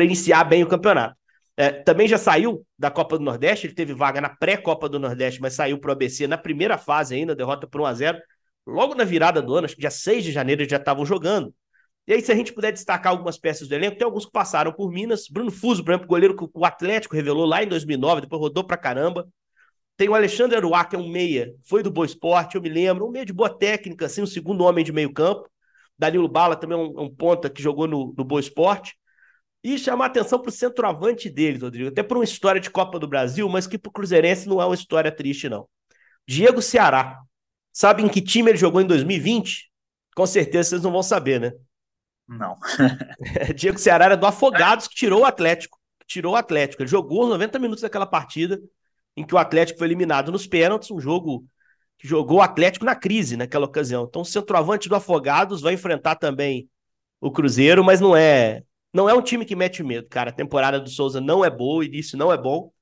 [0.00, 1.14] iniciar bem o campeonato.
[1.56, 5.40] É, também já saiu da Copa do Nordeste, ele teve vaga na pré-Copa do Nordeste,
[5.40, 8.18] mas saiu para o ABC na primeira fase ainda, derrota por 1 a 0
[8.66, 11.54] Logo na virada do ano, acho que dia 6 de janeiro, eles já estavam jogando.
[12.06, 14.72] E aí, se a gente puder destacar algumas peças do elenco, tem alguns que passaram
[14.72, 15.28] por Minas.
[15.28, 18.76] Bruno Fuso, por exemplo, goleiro que o Atlético revelou lá em 2009, depois rodou para
[18.76, 19.26] caramba.
[19.96, 23.06] Tem o Alexandre Aruá, que é um meia, foi do Boa Esporte, eu me lembro,
[23.06, 25.48] um meia de boa técnica, assim, o um segundo homem de meio campo.
[25.98, 28.94] Danilo Bala também é um, um ponta que jogou no, no Boa Esporte.
[29.66, 31.88] E chamar atenção para o centroavante deles, Rodrigo.
[31.88, 34.64] Até por uma história de Copa do Brasil, mas que para o Cruzeirense não é
[34.64, 35.68] uma história triste, não.
[36.24, 37.18] Diego Ceará.
[37.72, 39.68] Sabe em que time ele jogou em 2020?
[40.14, 41.52] Com certeza vocês não vão saber, né?
[42.28, 42.54] Não.
[43.56, 45.80] Diego Ceará era do Afogados, que tirou o Atlético.
[46.06, 46.82] tirou o Atlético.
[46.82, 48.60] Ele jogou os 90 minutos daquela partida
[49.16, 51.44] em que o Atlético foi eliminado nos pênaltis, um jogo
[51.98, 54.04] que jogou o Atlético na crise naquela ocasião.
[54.08, 56.68] Então, o centroavante do Afogados vai enfrentar também
[57.20, 58.62] o Cruzeiro, mas não é
[58.96, 60.30] não é um time que mete medo, cara.
[60.30, 62.72] A temporada do Souza não é boa, o início não é bom.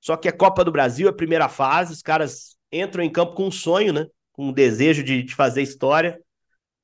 [0.00, 3.46] Só que é Copa do Brasil, é primeira fase, os caras entram em campo com
[3.46, 4.06] um sonho, né?
[4.32, 6.20] Com um desejo de, de fazer história.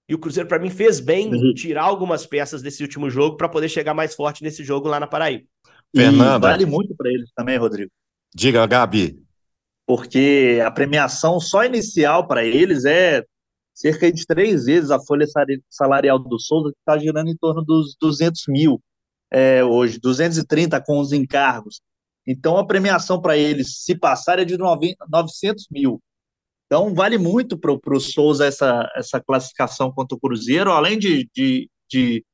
[0.09, 1.53] E o Cruzeiro, para mim, fez bem uhum.
[1.53, 5.07] tirar algumas peças desse último jogo para poder chegar mais forte nesse jogo lá na
[5.07, 5.44] Paraíba.
[5.94, 6.48] Fernanda.
[6.48, 7.90] vale muito para eles também, Rodrigo.
[8.35, 9.22] Diga, Gabi.
[9.87, 13.22] Porque a premiação só inicial para eles é
[13.79, 15.25] cerca de três vezes a folha
[15.71, 18.81] salarial do Souza, que está girando em torno dos 200 mil.
[19.31, 21.81] é, hoje, 230 com os encargos.
[22.27, 26.01] Então, a premiação para eles, se passar, é de 900 mil.
[26.67, 31.71] Então, vale muito para o Souza essa, essa classificação contra o Cruzeiro, além de, de,
[31.91, 32.25] de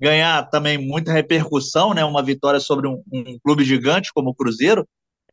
[0.00, 2.04] ganhar também muita repercussão, né?
[2.04, 4.86] Uma vitória sobre um, um clube gigante como o Cruzeiro,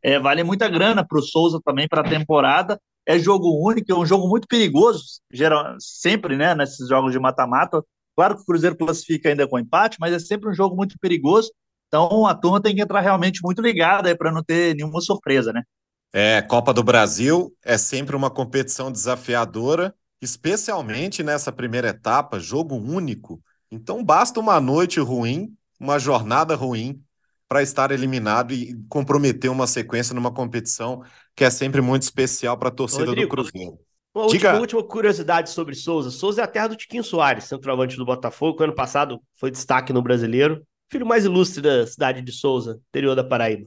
[0.04, 2.80] é, vale muita grana para o Souza também para a temporada.
[3.06, 6.54] É jogo único, é um jogo muito perigoso, geral, sempre, né?
[6.54, 7.84] Nesses jogos de mata-mata.
[8.16, 11.52] Claro que o Cruzeiro classifica ainda com empate, mas é sempre um jogo muito perigoso.
[11.88, 15.64] Então a turma tem que entrar realmente muito ligada para não ter nenhuma surpresa, né?
[16.14, 23.42] É, Copa do Brasil é sempre uma competição desafiadora, especialmente nessa primeira etapa, jogo único.
[23.72, 27.02] Então basta uma noite ruim, uma jornada ruim
[27.48, 31.04] para estar eliminado e comprometer uma sequência numa competição
[31.42, 33.80] que é sempre muito especial para a torcida Rodrigo, do Cruzeiro.
[34.14, 36.12] Uma última, última, curiosidade sobre Souza.
[36.12, 40.04] Souza é a terra do Tiquinho Soares, centroavante do Botafogo, ano passado foi destaque no
[40.04, 40.62] Brasileiro.
[40.92, 43.66] Filho mais ilustre da cidade de Souza, interior da Paraíba.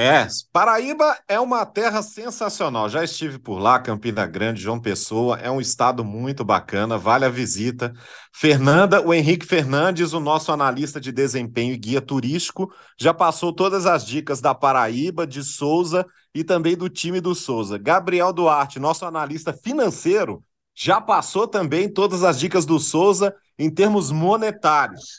[0.00, 2.88] É, Paraíba é uma terra sensacional.
[2.88, 5.38] Já estive por lá, Campina Grande, João Pessoa.
[5.38, 7.92] É um estado muito bacana, vale a visita.
[8.32, 13.86] Fernanda, o Henrique Fernandes, o nosso analista de desempenho e guia turístico, já passou todas
[13.86, 17.76] as dicas da Paraíba, de Souza e também do time do Souza.
[17.76, 20.44] Gabriel Duarte, nosso analista financeiro,
[20.76, 25.18] já passou também todas as dicas do Souza em termos monetários.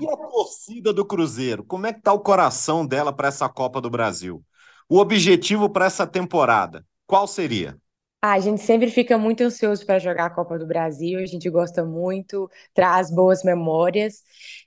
[0.00, 1.64] E a torcida do Cruzeiro?
[1.64, 4.44] Como é que está o coração dela para essa Copa do Brasil?
[4.88, 7.78] O objetivo para essa temporada, qual seria?
[8.20, 11.48] Ah, a gente sempre fica muito ansioso para jogar a Copa do Brasil, a gente
[11.48, 14.24] gosta muito, traz boas memórias.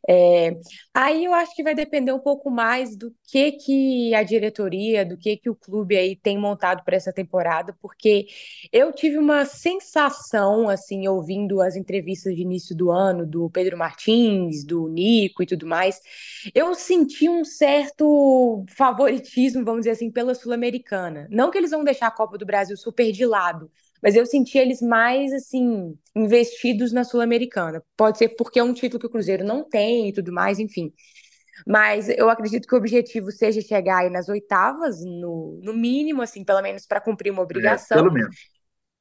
[0.07, 0.55] É,
[0.93, 5.17] aí eu acho que vai depender um pouco mais do que que a diretoria, do
[5.17, 8.25] que que o clube aí tem montado para essa temporada, porque
[8.71, 14.63] eu tive uma sensação, assim, ouvindo as entrevistas de início do ano do Pedro Martins,
[14.65, 15.99] do Nico e tudo mais,
[16.55, 21.27] eu senti um certo favoritismo, vamos dizer assim, pela Sul-Americana.
[21.29, 23.71] Não que eles vão deixar a Copa do Brasil super de lado, lado.
[24.01, 27.83] Mas eu senti eles mais, assim, investidos na Sul-Americana.
[27.95, 30.91] Pode ser porque é um título que o Cruzeiro não tem e tudo mais, enfim.
[31.67, 36.43] Mas eu acredito que o objetivo seja chegar aí nas oitavas, no, no mínimo, assim,
[36.43, 37.97] pelo menos para cumprir uma obrigação.
[37.97, 38.35] É, pelo menos.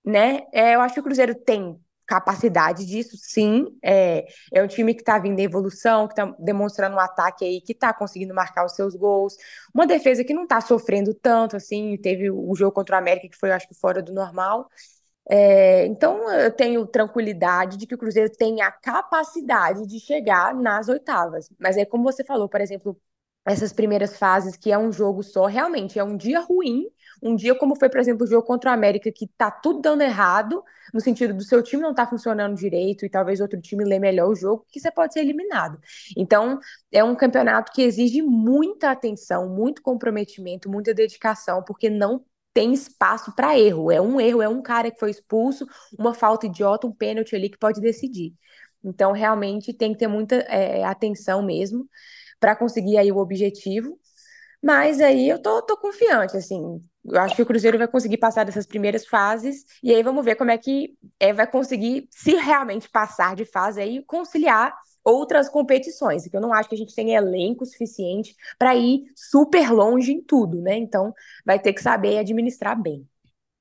[0.05, 0.41] Né?
[0.53, 1.79] É, eu acho que o Cruzeiro tem
[2.11, 3.67] capacidade disso, sim.
[3.85, 7.61] É, é um time que está vindo em evolução, que está demonstrando um ataque aí,
[7.61, 9.37] que está conseguindo marcar os seus gols.
[9.73, 11.97] Uma defesa que não está sofrendo tanto, assim.
[11.99, 14.69] Teve o jogo contra o América, que foi, acho que, fora do normal.
[15.31, 20.89] É, então, eu tenho tranquilidade de que o Cruzeiro tem a capacidade de chegar nas
[20.89, 21.49] oitavas.
[21.61, 23.01] Mas é como você falou, por exemplo,
[23.45, 26.85] essas primeiras fases, que é um jogo só, realmente é um dia ruim,
[27.23, 30.03] um dia como foi, por exemplo, o jogo contra o América, que tá tudo dando
[30.03, 33.99] errado, no sentido do seu time não tá funcionando direito e talvez outro time lê
[33.99, 35.79] melhor o jogo, que você pode ser eliminado.
[36.17, 36.59] Então,
[36.91, 43.35] é um campeonato que exige muita atenção, muito comprometimento, muita dedicação, porque não tem espaço
[43.35, 43.91] para erro.
[43.91, 45.67] É um erro, é um cara que foi expulso,
[45.99, 48.35] uma falta idiota, um pênalti ali que pode decidir.
[48.83, 51.89] Então, realmente tem que ter muita é, atenção mesmo
[52.41, 53.99] para conseguir aí o objetivo.
[54.63, 56.83] Mas aí eu tô, tô confiante, assim.
[57.05, 60.35] Eu acho que o Cruzeiro vai conseguir passar dessas primeiras fases e aí vamos ver
[60.37, 66.27] como é que é, vai conseguir, se realmente passar de fase aí, conciliar outras competições,
[66.29, 70.23] que eu não acho que a gente tenha elenco suficiente para ir super longe em
[70.23, 70.77] tudo, né?
[70.77, 73.09] Então vai ter que saber administrar bem.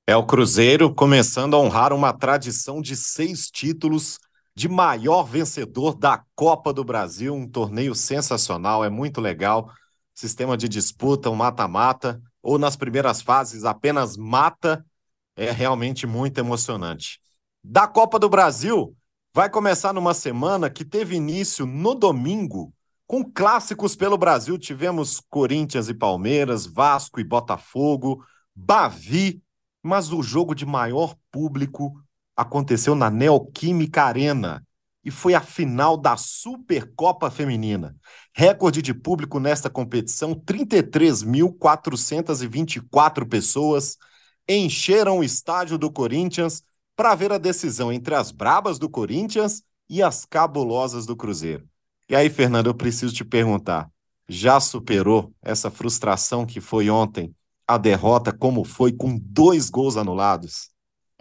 [0.05, 4.19] É o Cruzeiro começando a honrar uma tradição de seis títulos
[4.55, 9.71] de maior vencedor da Copa do Brasil, um torneio sensacional, é muito legal.
[10.13, 14.85] Sistema de disputa, um mata-mata, ou nas primeiras fases apenas mata,
[15.35, 17.19] é realmente muito emocionante.
[17.63, 18.95] Da Copa do Brasil,
[19.33, 22.73] vai começar numa semana que teve início no domingo,
[23.07, 24.57] com clássicos pelo Brasil.
[24.57, 28.23] Tivemos Corinthians e Palmeiras, Vasco e Botafogo,
[28.55, 29.41] Bavi,
[29.81, 31.93] mas o jogo de maior público
[32.39, 34.65] aconteceu na Neoquímica Arena
[35.03, 37.97] e foi a final da Supercopa Feminina.
[38.33, 43.97] Recorde de público nesta competição: 33.424 pessoas
[44.47, 46.63] encheram o estádio do Corinthians
[46.95, 51.67] para ver a decisão entre as brabas do Corinthians e as cabulosas do Cruzeiro.
[52.07, 53.91] E aí, Fernando, eu preciso te perguntar:
[54.29, 57.35] já superou essa frustração que foi ontem,
[57.67, 60.69] a derrota, como foi, com dois gols anulados?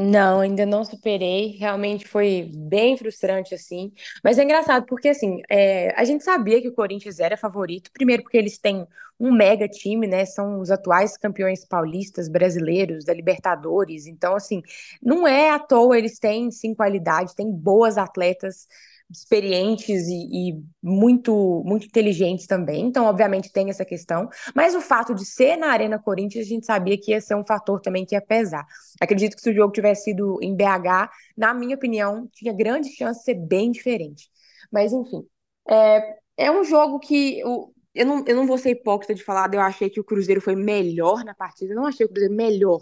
[0.01, 1.57] Não, ainda não superei.
[1.59, 3.93] Realmente foi bem frustrante, assim.
[4.23, 7.91] Mas é engraçado, porque, assim, é, a gente sabia que o Corinthians era favorito.
[7.93, 8.87] Primeiro, porque eles têm
[9.19, 10.25] um mega time, né?
[10.25, 14.07] São os atuais campeões paulistas brasileiros, da Libertadores.
[14.07, 14.63] Então, assim,
[15.03, 18.69] não é à toa, eles têm, sim, qualidade, têm boas atletas.
[19.11, 22.87] Experientes e, e, muito, muito inteligentes também.
[22.87, 24.29] Então, obviamente, tem essa questão.
[24.55, 27.45] Mas o fato de ser na Arena Corinthians, a gente sabia que ia ser um
[27.45, 28.67] fator também que ia pesar.
[29.01, 33.21] Acredito que se o jogo tivesse sido em BH, na minha opinião, tinha grande chance
[33.21, 34.29] de ser bem diferente.
[34.71, 35.23] Mas, enfim,
[35.69, 37.43] é, é um jogo que.
[37.45, 40.41] O, eu não, eu não vou ser hipócrita de falar, eu achei que o Cruzeiro
[40.41, 41.73] foi melhor na partida.
[41.73, 42.81] Eu não achei o Cruzeiro melhor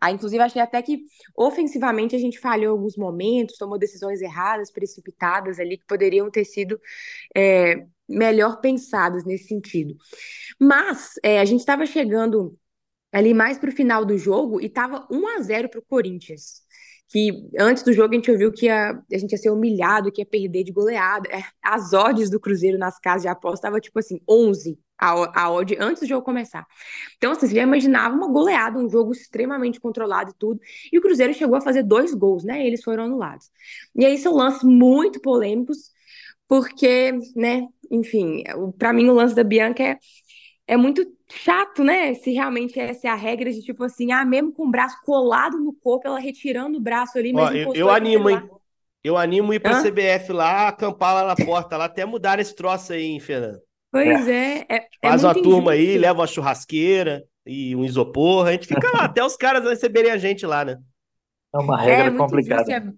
[0.00, 1.04] ah, inclusive, achei até que
[1.36, 6.44] ofensivamente a gente falhou em alguns momentos, tomou decisões erradas, precipitadas ali, que poderiam ter
[6.44, 6.80] sido
[7.36, 9.96] é, melhor pensadas nesse sentido.
[10.60, 12.56] Mas é, a gente estava chegando
[13.12, 16.62] ali mais para o final do jogo e estava 1 a 0 para o Corinthians.
[17.08, 20.20] Que antes do jogo a gente ouviu que ia, a gente ia ser humilhado, que
[20.20, 21.28] ia perder de goleada.
[21.30, 25.50] É, as odds do Cruzeiro nas casas de aposta estavam tipo assim, 11 a, a
[25.50, 26.66] odd antes do jogo começar.
[27.16, 30.60] Então, assim, você já imaginava uma goleada, um jogo extremamente controlado e tudo.
[30.92, 32.66] E o Cruzeiro chegou a fazer dois gols, né?
[32.66, 33.50] Eles foram anulados.
[33.94, 35.92] E aí são lances muito polêmicos,
[36.48, 38.42] porque, né, enfim,
[38.78, 39.98] para mim o lance da Bianca é,
[40.66, 42.14] é muito chato, né?
[42.14, 45.58] Se realmente essa é a regra de tipo assim, ah, mesmo com o braço colado
[45.58, 48.40] no corpo, ela retirando o braço ali, mas eu, eu animo, hein?
[49.04, 49.82] Eu animo ir pra Hã?
[49.82, 53.67] CBF lá, acampar lá na porta, lá até mudar esse troço aí, hein, Fernando?
[53.90, 54.66] Pois é.
[54.68, 58.90] é, é Faz uma turma aí, leva uma churrasqueira e um isopor, a gente fica
[58.92, 60.78] lá, até os caras receberem a gente lá, né?
[61.54, 62.94] É uma regra é, complicada.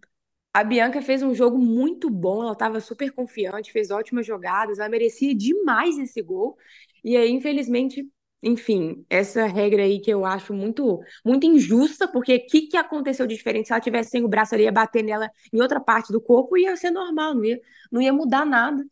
[0.53, 4.89] A Bianca fez um jogo muito bom, ela estava super confiante, fez ótimas jogadas, ela
[4.89, 6.57] merecia demais esse gol.
[7.05, 8.05] E aí, infelizmente,
[8.43, 13.27] enfim, essa regra aí que eu acho muito muito injusta, porque o que, que aconteceu
[13.27, 16.11] de diferente se ela tivesse sem o braço ali, ia bater nela em outra parte
[16.13, 17.61] do corpo, ia ser normal, não ia,
[17.93, 18.83] não ia mudar nada.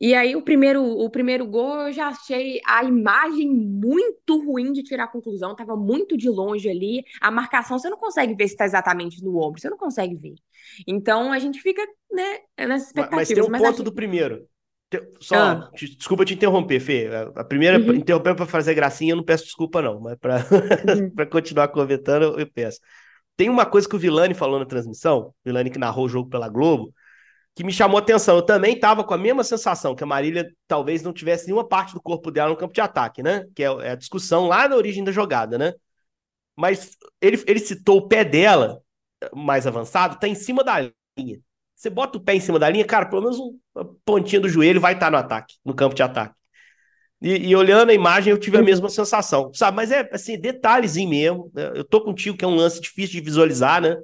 [0.00, 4.82] E aí o primeiro, o primeiro gol eu já achei a imagem muito ruim de
[4.82, 7.04] tirar a conclusão, tava muito de longe ali.
[7.20, 10.34] A marcação você não consegue ver se está exatamente no ombro, você não consegue ver.
[10.86, 11.82] Então a gente fica,
[12.12, 13.16] né, nessa expectativa.
[13.16, 14.46] Mas, tem um mas ponto do primeiro.
[15.20, 15.70] Só, ah.
[15.74, 17.10] te, desculpa te interromper, Fê.
[17.34, 17.94] A primeira uhum.
[17.94, 21.26] interromper para fazer gracinha, eu não peço desculpa não, mas para uhum.
[21.30, 22.78] continuar comentando eu peço.
[23.36, 26.30] Tem uma coisa que o Vilani falou na transmissão, o Vilani que narrou o jogo
[26.30, 26.92] pela Globo,
[27.58, 28.36] que me chamou atenção.
[28.36, 31.92] Eu também estava com a mesma sensação, que a Marília talvez não tivesse nenhuma parte
[31.92, 33.46] do corpo dela no campo de ataque, né?
[33.52, 35.72] Que é, é a discussão lá na origem da jogada, né?
[36.54, 38.80] Mas ele, ele citou o pé dela,
[39.34, 40.88] mais avançado, tá em cima da
[41.18, 41.40] linha.
[41.74, 43.38] Você bota o pé em cima da linha, cara, pelo menos
[43.74, 46.36] uma pontinha do joelho vai estar tá no ataque, no campo de ataque.
[47.20, 49.76] E, e, olhando a imagem, eu tive a mesma sensação, sabe?
[49.76, 51.50] Mas é assim, detalhezinho mesmo.
[51.52, 51.72] Né?
[51.74, 53.96] Eu tô contigo, que é um lance difícil de visualizar, né?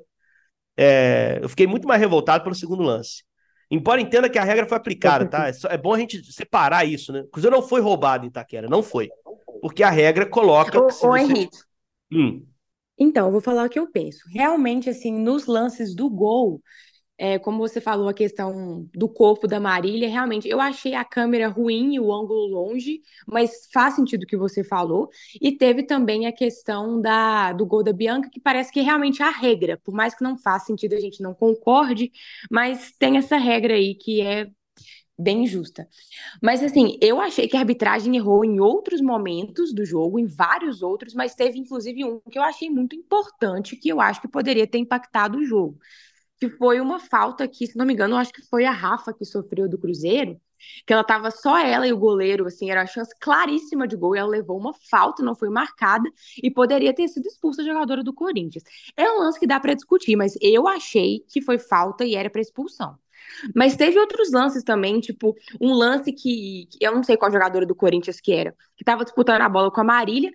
[0.76, 3.22] É, eu fiquei muito mais revoltado pelo segundo lance.
[3.70, 5.48] Embora entenda que a regra foi aplicada, tá?
[5.70, 7.20] É, é bom a gente separar isso, né?
[7.20, 9.10] O Cruzeiro não foi roubado em Itaquera, não foi.
[9.60, 10.80] Porque a regra coloca.
[10.80, 11.06] Ô, você...
[11.06, 11.58] Henrique.
[12.12, 12.44] Hum.
[12.98, 14.20] Então, eu vou falar o que eu penso.
[14.28, 16.62] Realmente, assim, nos lances do gol,
[17.16, 21.48] é, como você falou, a questão do corpo da Marília, realmente, eu achei a câmera
[21.48, 25.08] ruim e o ângulo longe, mas faz sentido o que você falou.
[25.40, 29.26] E teve também a questão da, do gol da Bianca, que parece que realmente é
[29.26, 32.10] a regra, por mais que não faça sentido, a gente não concorde,
[32.50, 34.48] mas tem essa regra aí que é
[35.16, 35.88] bem justa.
[36.42, 40.82] Mas assim, eu achei que a arbitragem errou em outros momentos do jogo, em vários
[40.82, 44.66] outros, mas teve inclusive um que eu achei muito importante, que eu acho que poderia
[44.66, 45.78] ter impactado o jogo
[46.48, 49.24] que foi uma falta que, se não me engano, acho que foi a Rafa que
[49.24, 50.38] sofreu do Cruzeiro,
[50.86, 54.14] que ela tava só ela e o goleiro, assim, era a chance claríssima de gol,
[54.14, 56.10] e ela levou uma falta, não foi marcada,
[56.42, 58.64] e poderia ter sido expulsa a jogadora do Corinthians.
[58.96, 62.28] É um lance que dá para discutir, mas eu achei que foi falta e era
[62.30, 62.98] para expulsão.
[63.54, 67.64] Mas teve outros lances também, tipo, um lance que, que eu não sei qual jogadora
[67.64, 70.30] do Corinthians que era, que tava disputando a bola com a Marília,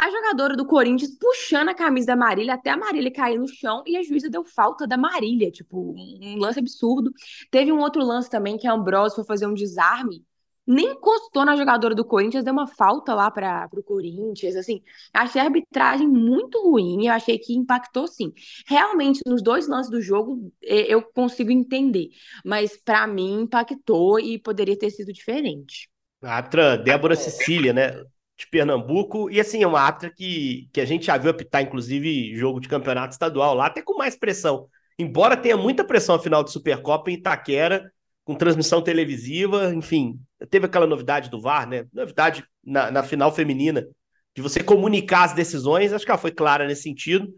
[0.00, 3.82] a jogadora do Corinthians puxando a camisa da Marília até a Marília cair no chão
[3.86, 7.12] e a juíza deu falta da Marília, tipo, um lance absurdo.
[7.50, 10.24] Teve um outro lance também que a Ambrose foi fazer um desarme,
[10.66, 14.82] nem encostou na jogadora do Corinthians, deu uma falta lá para o Corinthians, assim,
[15.12, 18.32] achei a arbitragem muito ruim, eu achei que impactou sim.
[18.66, 22.08] Realmente, nos dois lances do jogo, eu consigo entender,
[22.42, 25.90] mas para mim impactou e poderia ter sido diferente.
[26.22, 28.02] A árbitra Débora Cecília, né?
[28.40, 29.30] De Pernambuco.
[29.30, 32.68] E assim, é uma árbitra que, que a gente já viu apitar, inclusive, jogo de
[32.68, 34.66] campeonato estadual lá, até com mais pressão.
[34.98, 37.90] Embora tenha muita pressão a final de Supercopa em Itaquera,
[38.24, 40.18] com transmissão televisiva, enfim,
[40.50, 41.86] teve aquela novidade do VAR, né?
[41.92, 43.86] Novidade na, na final feminina,
[44.34, 47.28] de você comunicar as decisões, acho que ela foi clara nesse sentido.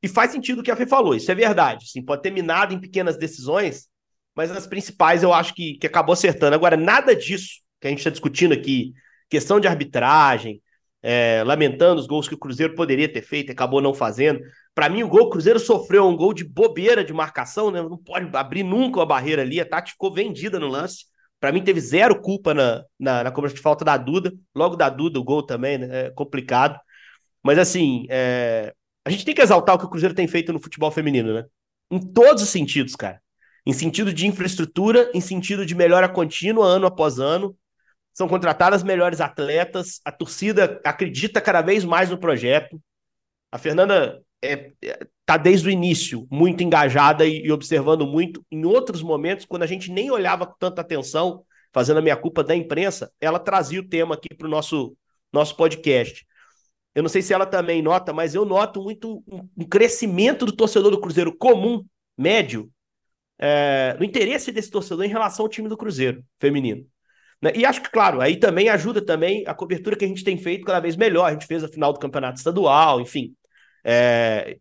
[0.00, 1.90] E faz sentido o que a Fê falou, isso é verdade.
[1.90, 3.88] Sim, pode ter minado em pequenas decisões,
[4.34, 6.54] mas as principais eu acho que, que acabou acertando.
[6.54, 8.92] Agora, nada disso que a gente está discutindo aqui,
[9.28, 10.62] questão de arbitragem,
[11.02, 14.40] é, lamentando os gols que o Cruzeiro poderia ter feito acabou não fazendo.
[14.74, 17.82] Para mim, o gol, o Cruzeiro sofreu um gol de bobeira de marcação, né?
[17.82, 19.60] Não pode abrir nunca a barreira ali.
[19.60, 21.06] A Tati ficou vendida no lance.
[21.40, 24.32] Para mim, teve zero culpa na, na, na cobrança de falta da Duda.
[24.54, 26.06] Logo da Duda, o gol também, né?
[26.06, 26.78] É complicado.
[27.42, 28.72] Mas, assim, é...
[29.04, 31.44] a gente tem que exaltar o que o Cruzeiro tem feito no futebol feminino, né?
[31.90, 33.20] Em todos os sentidos, cara.
[33.64, 37.56] Em sentido de infraestrutura, em sentido de melhora contínua, ano após ano.
[38.18, 42.82] São contratadas melhores atletas, a torcida acredita cada vez mais no projeto.
[43.48, 48.44] A Fernanda é, é, tá desde o início muito engajada e, e, observando muito.
[48.50, 52.42] Em outros momentos, quando a gente nem olhava com tanta atenção, fazendo a minha culpa
[52.42, 54.96] da imprensa, ela trazia o tema aqui para o nosso,
[55.32, 56.26] nosso podcast.
[56.96, 60.50] Eu não sei se ela também nota, mas eu noto muito um, um crescimento do
[60.50, 61.84] torcedor do Cruzeiro comum,
[62.16, 62.68] médio,
[63.38, 66.84] é, no interesse desse torcedor em relação ao time do Cruzeiro feminino.
[67.40, 67.52] Né?
[67.54, 70.64] E acho que, claro, aí também ajuda também a cobertura que a gente tem feito
[70.64, 71.26] cada vez melhor.
[71.26, 73.34] A gente fez a final do campeonato estadual, enfim.
[73.84, 74.58] É,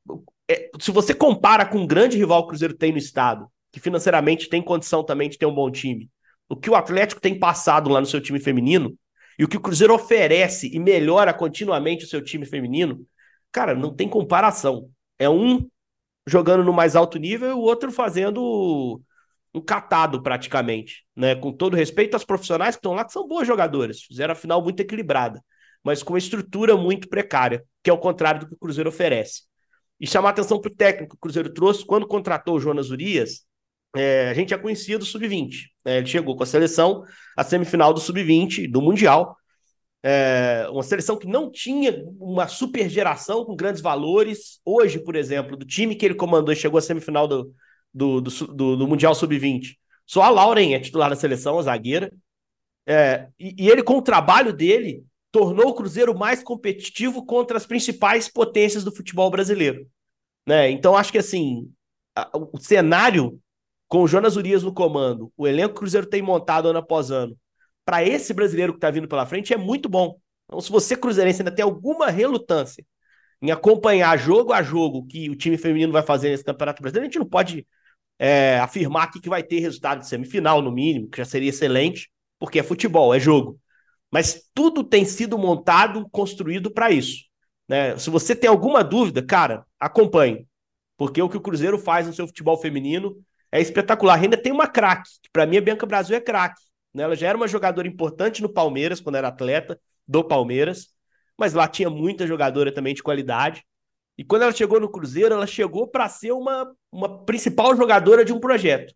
[0.49, 3.79] é, se você compara com um grande rival que o Cruzeiro tem no estado, que
[3.79, 6.09] financeiramente tem condição também de ter um bom time,
[6.47, 8.97] o que o Atlético tem passado lá no seu time feminino
[9.37, 13.05] e o que o Cruzeiro oferece e melhora continuamente o seu time feminino,
[13.51, 14.89] cara, não tem comparação.
[15.19, 15.67] É um
[16.25, 19.01] jogando no mais alto nível e o outro fazendo
[19.61, 21.35] catado praticamente, né?
[21.35, 24.61] Com todo respeito às profissionais que estão lá, que são boas jogadoras, fizeram a final
[24.61, 25.41] muito equilibrada
[25.87, 29.43] mas com uma estrutura muito precária, que é o contrário do que o Cruzeiro oferece.
[29.97, 33.45] E chamar atenção para o técnico que o Cruzeiro trouxe, quando contratou o Jonas Urias,
[33.95, 35.67] é, a gente já conhecia do Sub-20.
[35.85, 35.99] Né?
[35.99, 37.03] Ele chegou com a seleção,
[37.37, 39.37] a semifinal do Sub-20, do Mundial.
[40.03, 44.59] É, uma seleção que não tinha uma super geração com grandes valores.
[44.65, 47.55] Hoje, por exemplo, do time que ele comandou e chegou à semifinal do,
[47.93, 49.75] do, do, do, do Mundial Sub-20,
[50.05, 52.11] só a Lauren é titular da seleção, a zagueira.
[52.85, 57.65] É, e, e, ele, com o trabalho dele, tornou o Cruzeiro mais competitivo contra as
[57.65, 59.85] principais potências do futebol brasileiro.
[60.45, 60.71] Né?
[60.71, 61.69] Então, acho que assim,
[62.15, 63.39] a, o cenário
[63.87, 67.11] com o Jonas Urias no comando, o elenco que o Cruzeiro tem montado ano após
[67.11, 67.37] ano,
[67.85, 70.17] para esse brasileiro que está vindo pela frente é muito bom.
[70.45, 72.85] Então, se você, Cruzeirense, ainda tem alguma relutância
[73.41, 77.09] em acompanhar jogo a jogo que o time feminino vai fazer nesse Campeonato Brasileiro, a
[77.09, 77.67] gente não pode
[78.19, 82.09] é, afirmar aqui que vai ter resultado de semifinal, no mínimo, que já seria excelente,
[82.39, 83.59] porque é futebol, é jogo.
[84.11, 87.25] Mas tudo tem sido montado, construído para isso.
[87.67, 87.97] Né?
[87.97, 90.47] Se você tem alguma dúvida, cara, acompanhe.
[90.95, 93.17] Porque o que o Cruzeiro faz no seu futebol feminino
[93.51, 94.19] é espetacular.
[94.19, 96.61] Ainda tem uma craque, que para mim a Bianca Brasil é craque.
[96.93, 97.03] Né?
[97.03, 100.87] Ela já era uma jogadora importante no Palmeiras, quando era atleta do Palmeiras,
[101.37, 103.63] mas lá tinha muita jogadora também de qualidade.
[104.17, 108.33] E quando ela chegou no Cruzeiro, ela chegou para ser uma, uma principal jogadora de
[108.33, 108.93] um projeto.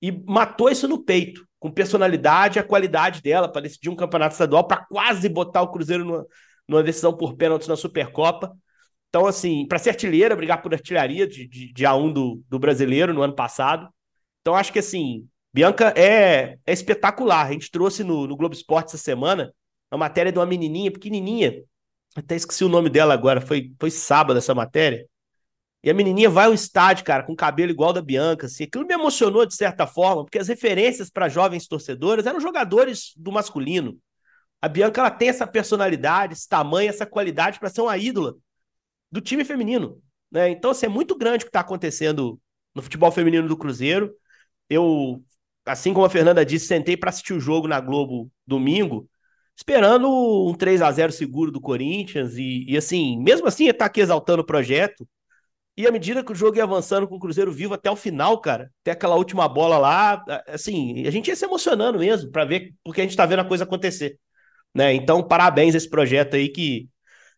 [0.00, 4.66] E matou isso no peito com personalidade, a qualidade dela para decidir um campeonato estadual,
[4.66, 6.26] para quase botar o Cruzeiro numa,
[6.66, 8.52] numa decisão por pênaltis na Supercopa.
[9.08, 13.12] Então, assim, para ser artilheira, brigar por artilharia de, de, de, A1 do, do brasileiro
[13.12, 13.88] no ano passado.
[14.40, 17.46] Então, acho que, assim, Bianca é, é espetacular.
[17.46, 19.52] A gente trouxe no, no Globo Esporte essa semana
[19.90, 21.62] a matéria de uma menininha, pequenininha,
[22.16, 25.06] até esqueci o nome dela agora, foi, foi sábado essa matéria.
[25.84, 28.64] E a menininha vai ao estádio, cara, com cabelo igual da Bianca, assim.
[28.64, 33.32] Aquilo me emocionou de certa forma, porque as referências para jovens torcedores eram jogadores do
[33.32, 33.98] masculino.
[34.60, 38.36] A Bianca ela tem essa personalidade, esse tamanho, essa qualidade para ser uma ídola
[39.10, 40.00] do time feminino,
[40.30, 40.48] né?
[40.50, 42.40] Então, assim, é muito grande o que está acontecendo
[42.72, 44.14] no futebol feminino do Cruzeiro.
[44.70, 45.22] Eu,
[45.66, 49.08] assim como a Fernanda disse, sentei para assistir o jogo na Globo domingo,
[49.56, 50.08] esperando
[50.48, 54.00] um 3 a 0 seguro do Corinthians e, e assim, mesmo assim, estar tá aqui
[54.00, 55.06] exaltando o projeto
[55.76, 58.38] e à medida que o jogo ia avançando com o Cruzeiro vivo até o final,
[58.40, 62.74] cara, até aquela última bola lá, assim, a gente ia se emocionando mesmo para ver,
[62.84, 64.18] porque a gente tá vendo a coisa acontecer.
[64.74, 64.94] Né?
[64.94, 66.88] Então, parabéns a esse projeto aí que,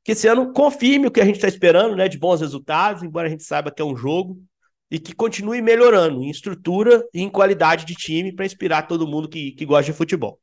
[0.03, 2.09] que esse ano confirme o que a gente está esperando, né?
[2.09, 4.41] De bons resultados, embora a gente saiba que é um jogo,
[4.91, 9.29] e que continue melhorando em estrutura e em qualidade de time para inspirar todo mundo
[9.29, 10.41] que, que gosta de futebol.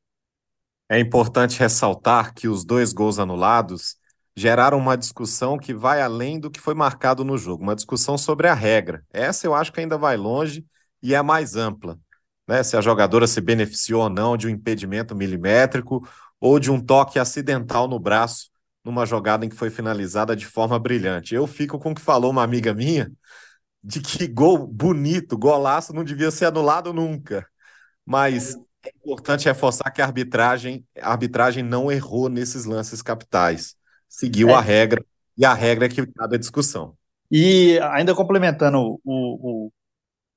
[0.92, 3.96] É importante ressaltar que os dois gols anulados
[4.36, 8.50] geraram uma discussão que vai além do que foi marcado no jogo, uma discussão sobre
[8.50, 9.02] a regra.
[9.10, 10.66] Essa eu acho que ainda vai longe
[11.02, 11.98] e é mais ampla.
[12.46, 12.62] Né?
[12.62, 16.06] Se a jogadora se beneficiou ou não de um impedimento milimétrico
[16.42, 18.50] ou de um toque acidental no braço
[18.84, 21.34] numa jogada em que foi finalizada de forma brilhante.
[21.34, 23.10] Eu fico com o que falou uma amiga minha
[23.82, 27.48] de que gol bonito, golaço não devia ser anulado nunca.
[28.06, 33.76] Mas é importante reforçar que a arbitragem, a arbitragem não errou nesses lances capitais
[34.12, 34.54] seguiu é.
[34.54, 35.04] a regra,
[35.38, 36.94] e a regra é que cabe a discussão.
[37.32, 39.72] E ainda complementando o, o,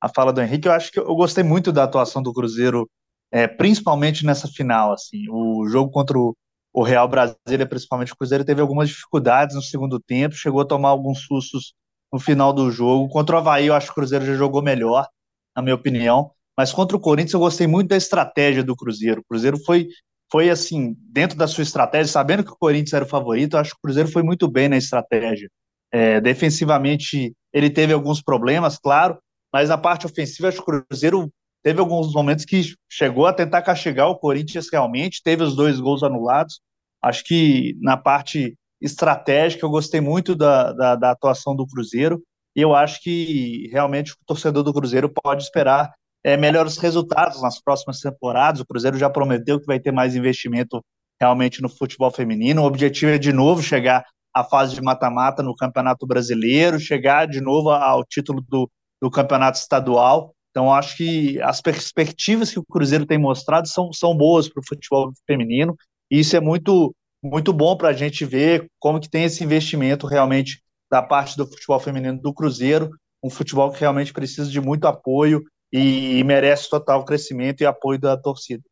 [0.01, 2.89] a fala do Henrique, eu acho que eu gostei muito da atuação do Cruzeiro,
[3.33, 4.93] é, principalmente nessa final.
[4.93, 6.37] Assim, o jogo contra o,
[6.73, 10.91] o Real Brasília, principalmente o Cruzeiro, teve algumas dificuldades no segundo tempo, chegou a tomar
[10.91, 11.75] alguns sustos
[12.13, 13.09] no final do jogo.
[13.09, 15.09] Contra o Havaí, eu acho que o Cruzeiro já jogou melhor,
[15.57, 16.31] na minha opinião.
[16.57, 19.21] Mas contra o Corinthians, eu gostei muito da estratégia do Cruzeiro.
[19.21, 19.89] O Cruzeiro foi,
[20.31, 23.71] foi assim, dentro da sua estratégia, sabendo que o Corinthians era o favorito, eu acho
[23.71, 25.49] que o Cruzeiro foi muito bem na estratégia.
[25.93, 29.19] É, defensivamente, ele teve alguns problemas, claro,
[29.53, 31.31] mas na parte ofensiva, acho que o Cruzeiro
[31.63, 36.03] teve alguns momentos que chegou a tentar castigar o Corinthians realmente, teve os dois gols
[36.03, 36.61] anulados.
[37.03, 42.23] Acho que na parte estratégica eu gostei muito da, da, da atuação do Cruzeiro
[42.55, 45.93] e eu acho que realmente o torcedor do Cruzeiro pode esperar
[46.25, 48.61] é, melhores resultados nas próximas temporadas.
[48.61, 50.83] O Cruzeiro já prometeu que vai ter mais investimento
[51.21, 52.63] realmente no futebol feminino.
[52.63, 57.41] O objetivo é de novo chegar à fase de mata-mata no Campeonato Brasileiro, chegar de
[57.41, 58.69] novo ao título do,
[59.01, 60.35] do Campeonato Estadual.
[60.51, 64.67] Então, acho que as perspectivas que o Cruzeiro tem mostrado são, são boas para o
[64.67, 65.77] futebol feminino,
[66.11, 70.07] e isso é muito, muito bom para a gente ver como que tem esse investimento
[70.07, 72.91] realmente da parte do futebol feminino do Cruzeiro,
[73.23, 75.43] um futebol que realmente precisa de muito apoio
[75.75, 78.63] e, e merece total crescimento e apoio da torcida.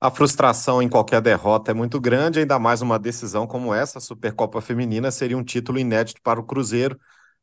[0.00, 4.00] A frustração em qualquer derrota é muito grande, ainda mais uma decisão como essa, a
[4.00, 6.98] Supercopa Feminina, seria um título inédito para o Cruzeiro,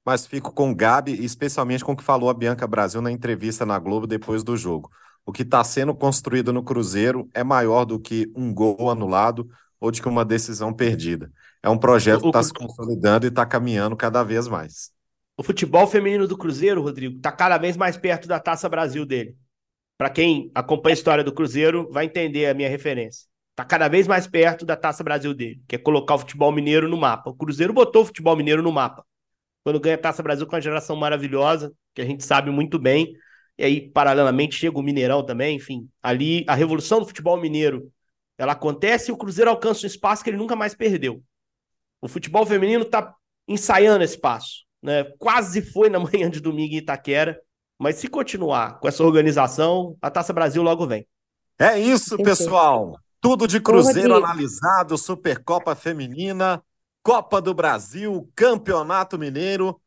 [0.05, 3.65] mas fico com o Gabi, especialmente com o que falou a Bianca Brasil na entrevista
[3.65, 4.89] na Globo depois do jogo.
[5.25, 9.47] O que está sendo construído no Cruzeiro é maior do que um gol anulado
[9.79, 11.31] ou de que uma decisão perdida.
[11.63, 14.96] É um projeto que está se consolidando e está caminhando cada vez mais.
[15.37, 19.37] O futebol feminino do Cruzeiro, Rodrigo, está cada vez mais perto da Taça Brasil dele.
[19.97, 23.27] Para quem acompanha a história do Cruzeiro, vai entender a minha referência.
[23.51, 26.89] Está cada vez mais perto da Taça Brasil dele, que é colocar o futebol mineiro
[26.89, 27.29] no mapa.
[27.29, 29.05] O Cruzeiro botou o futebol mineiro no mapa
[29.67, 33.13] quando ganha a Taça Brasil com uma geração maravilhosa, que a gente sabe muito bem.
[33.57, 35.89] E aí, paralelamente, chega o Mineirão também, enfim.
[36.01, 37.91] Ali, a revolução do futebol mineiro,
[38.37, 41.21] ela acontece e o Cruzeiro alcança um espaço que ele nunca mais perdeu.
[42.01, 43.13] O futebol feminino está
[43.45, 44.66] ensaiando esse passo.
[44.81, 45.03] Né?
[45.17, 47.39] Quase foi na manhã de domingo em Itaquera,
[47.79, 51.07] mas se continuar com essa organização, a Taça Brasil logo vem.
[51.59, 52.97] É isso, pessoal.
[53.19, 56.63] Tudo de Cruzeiro analisado, Supercopa Feminina.
[57.03, 59.79] Copa do Brasil, Campeonato Mineiro.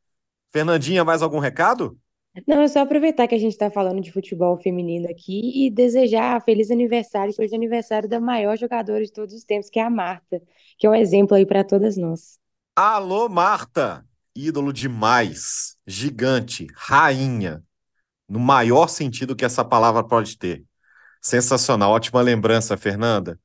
[0.53, 1.99] Fernandinha, mais algum recado?
[2.47, 6.43] Não, é só aproveitar que a gente está falando de futebol feminino aqui e desejar
[6.43, 10.41] feliz aniversário, é aniversário da maior jogadora de todos os tempos, que é a Marta,
[10.79, 12.39] que é um exemplo aí para todas nós.
[12.75, 14.05] Alô, Marta!
[14.47, 17.63] Ídolo demais, gigante, rainha,
[18.29, 20.65] no maior sentido que essa palavra pode ter.
[21.21, 23.39] Sensacional, ótima lembrança, Fernanda.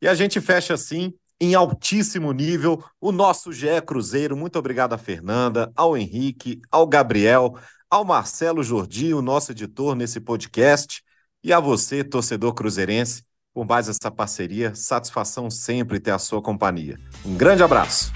[0.00, 4.36] E a gente fecha assim em altíssimo nível o nosso GE Cruzeiro.
[4.36, 7.56] Muito obrigado a Fernanda, ao Henrique, ao Gabriel,
[7.90, 11.02] ao Marcelo Jordi, o nosso editor nesse podcast,
[11.42, 13.24] e a você, torcedor cruzeirense,
[13.54, 14.74] por mais essa parceria.
[14.74, 16.98] Satisfação sempre ter a sua companhia.
[17.24, 18.12] Um grande abraço.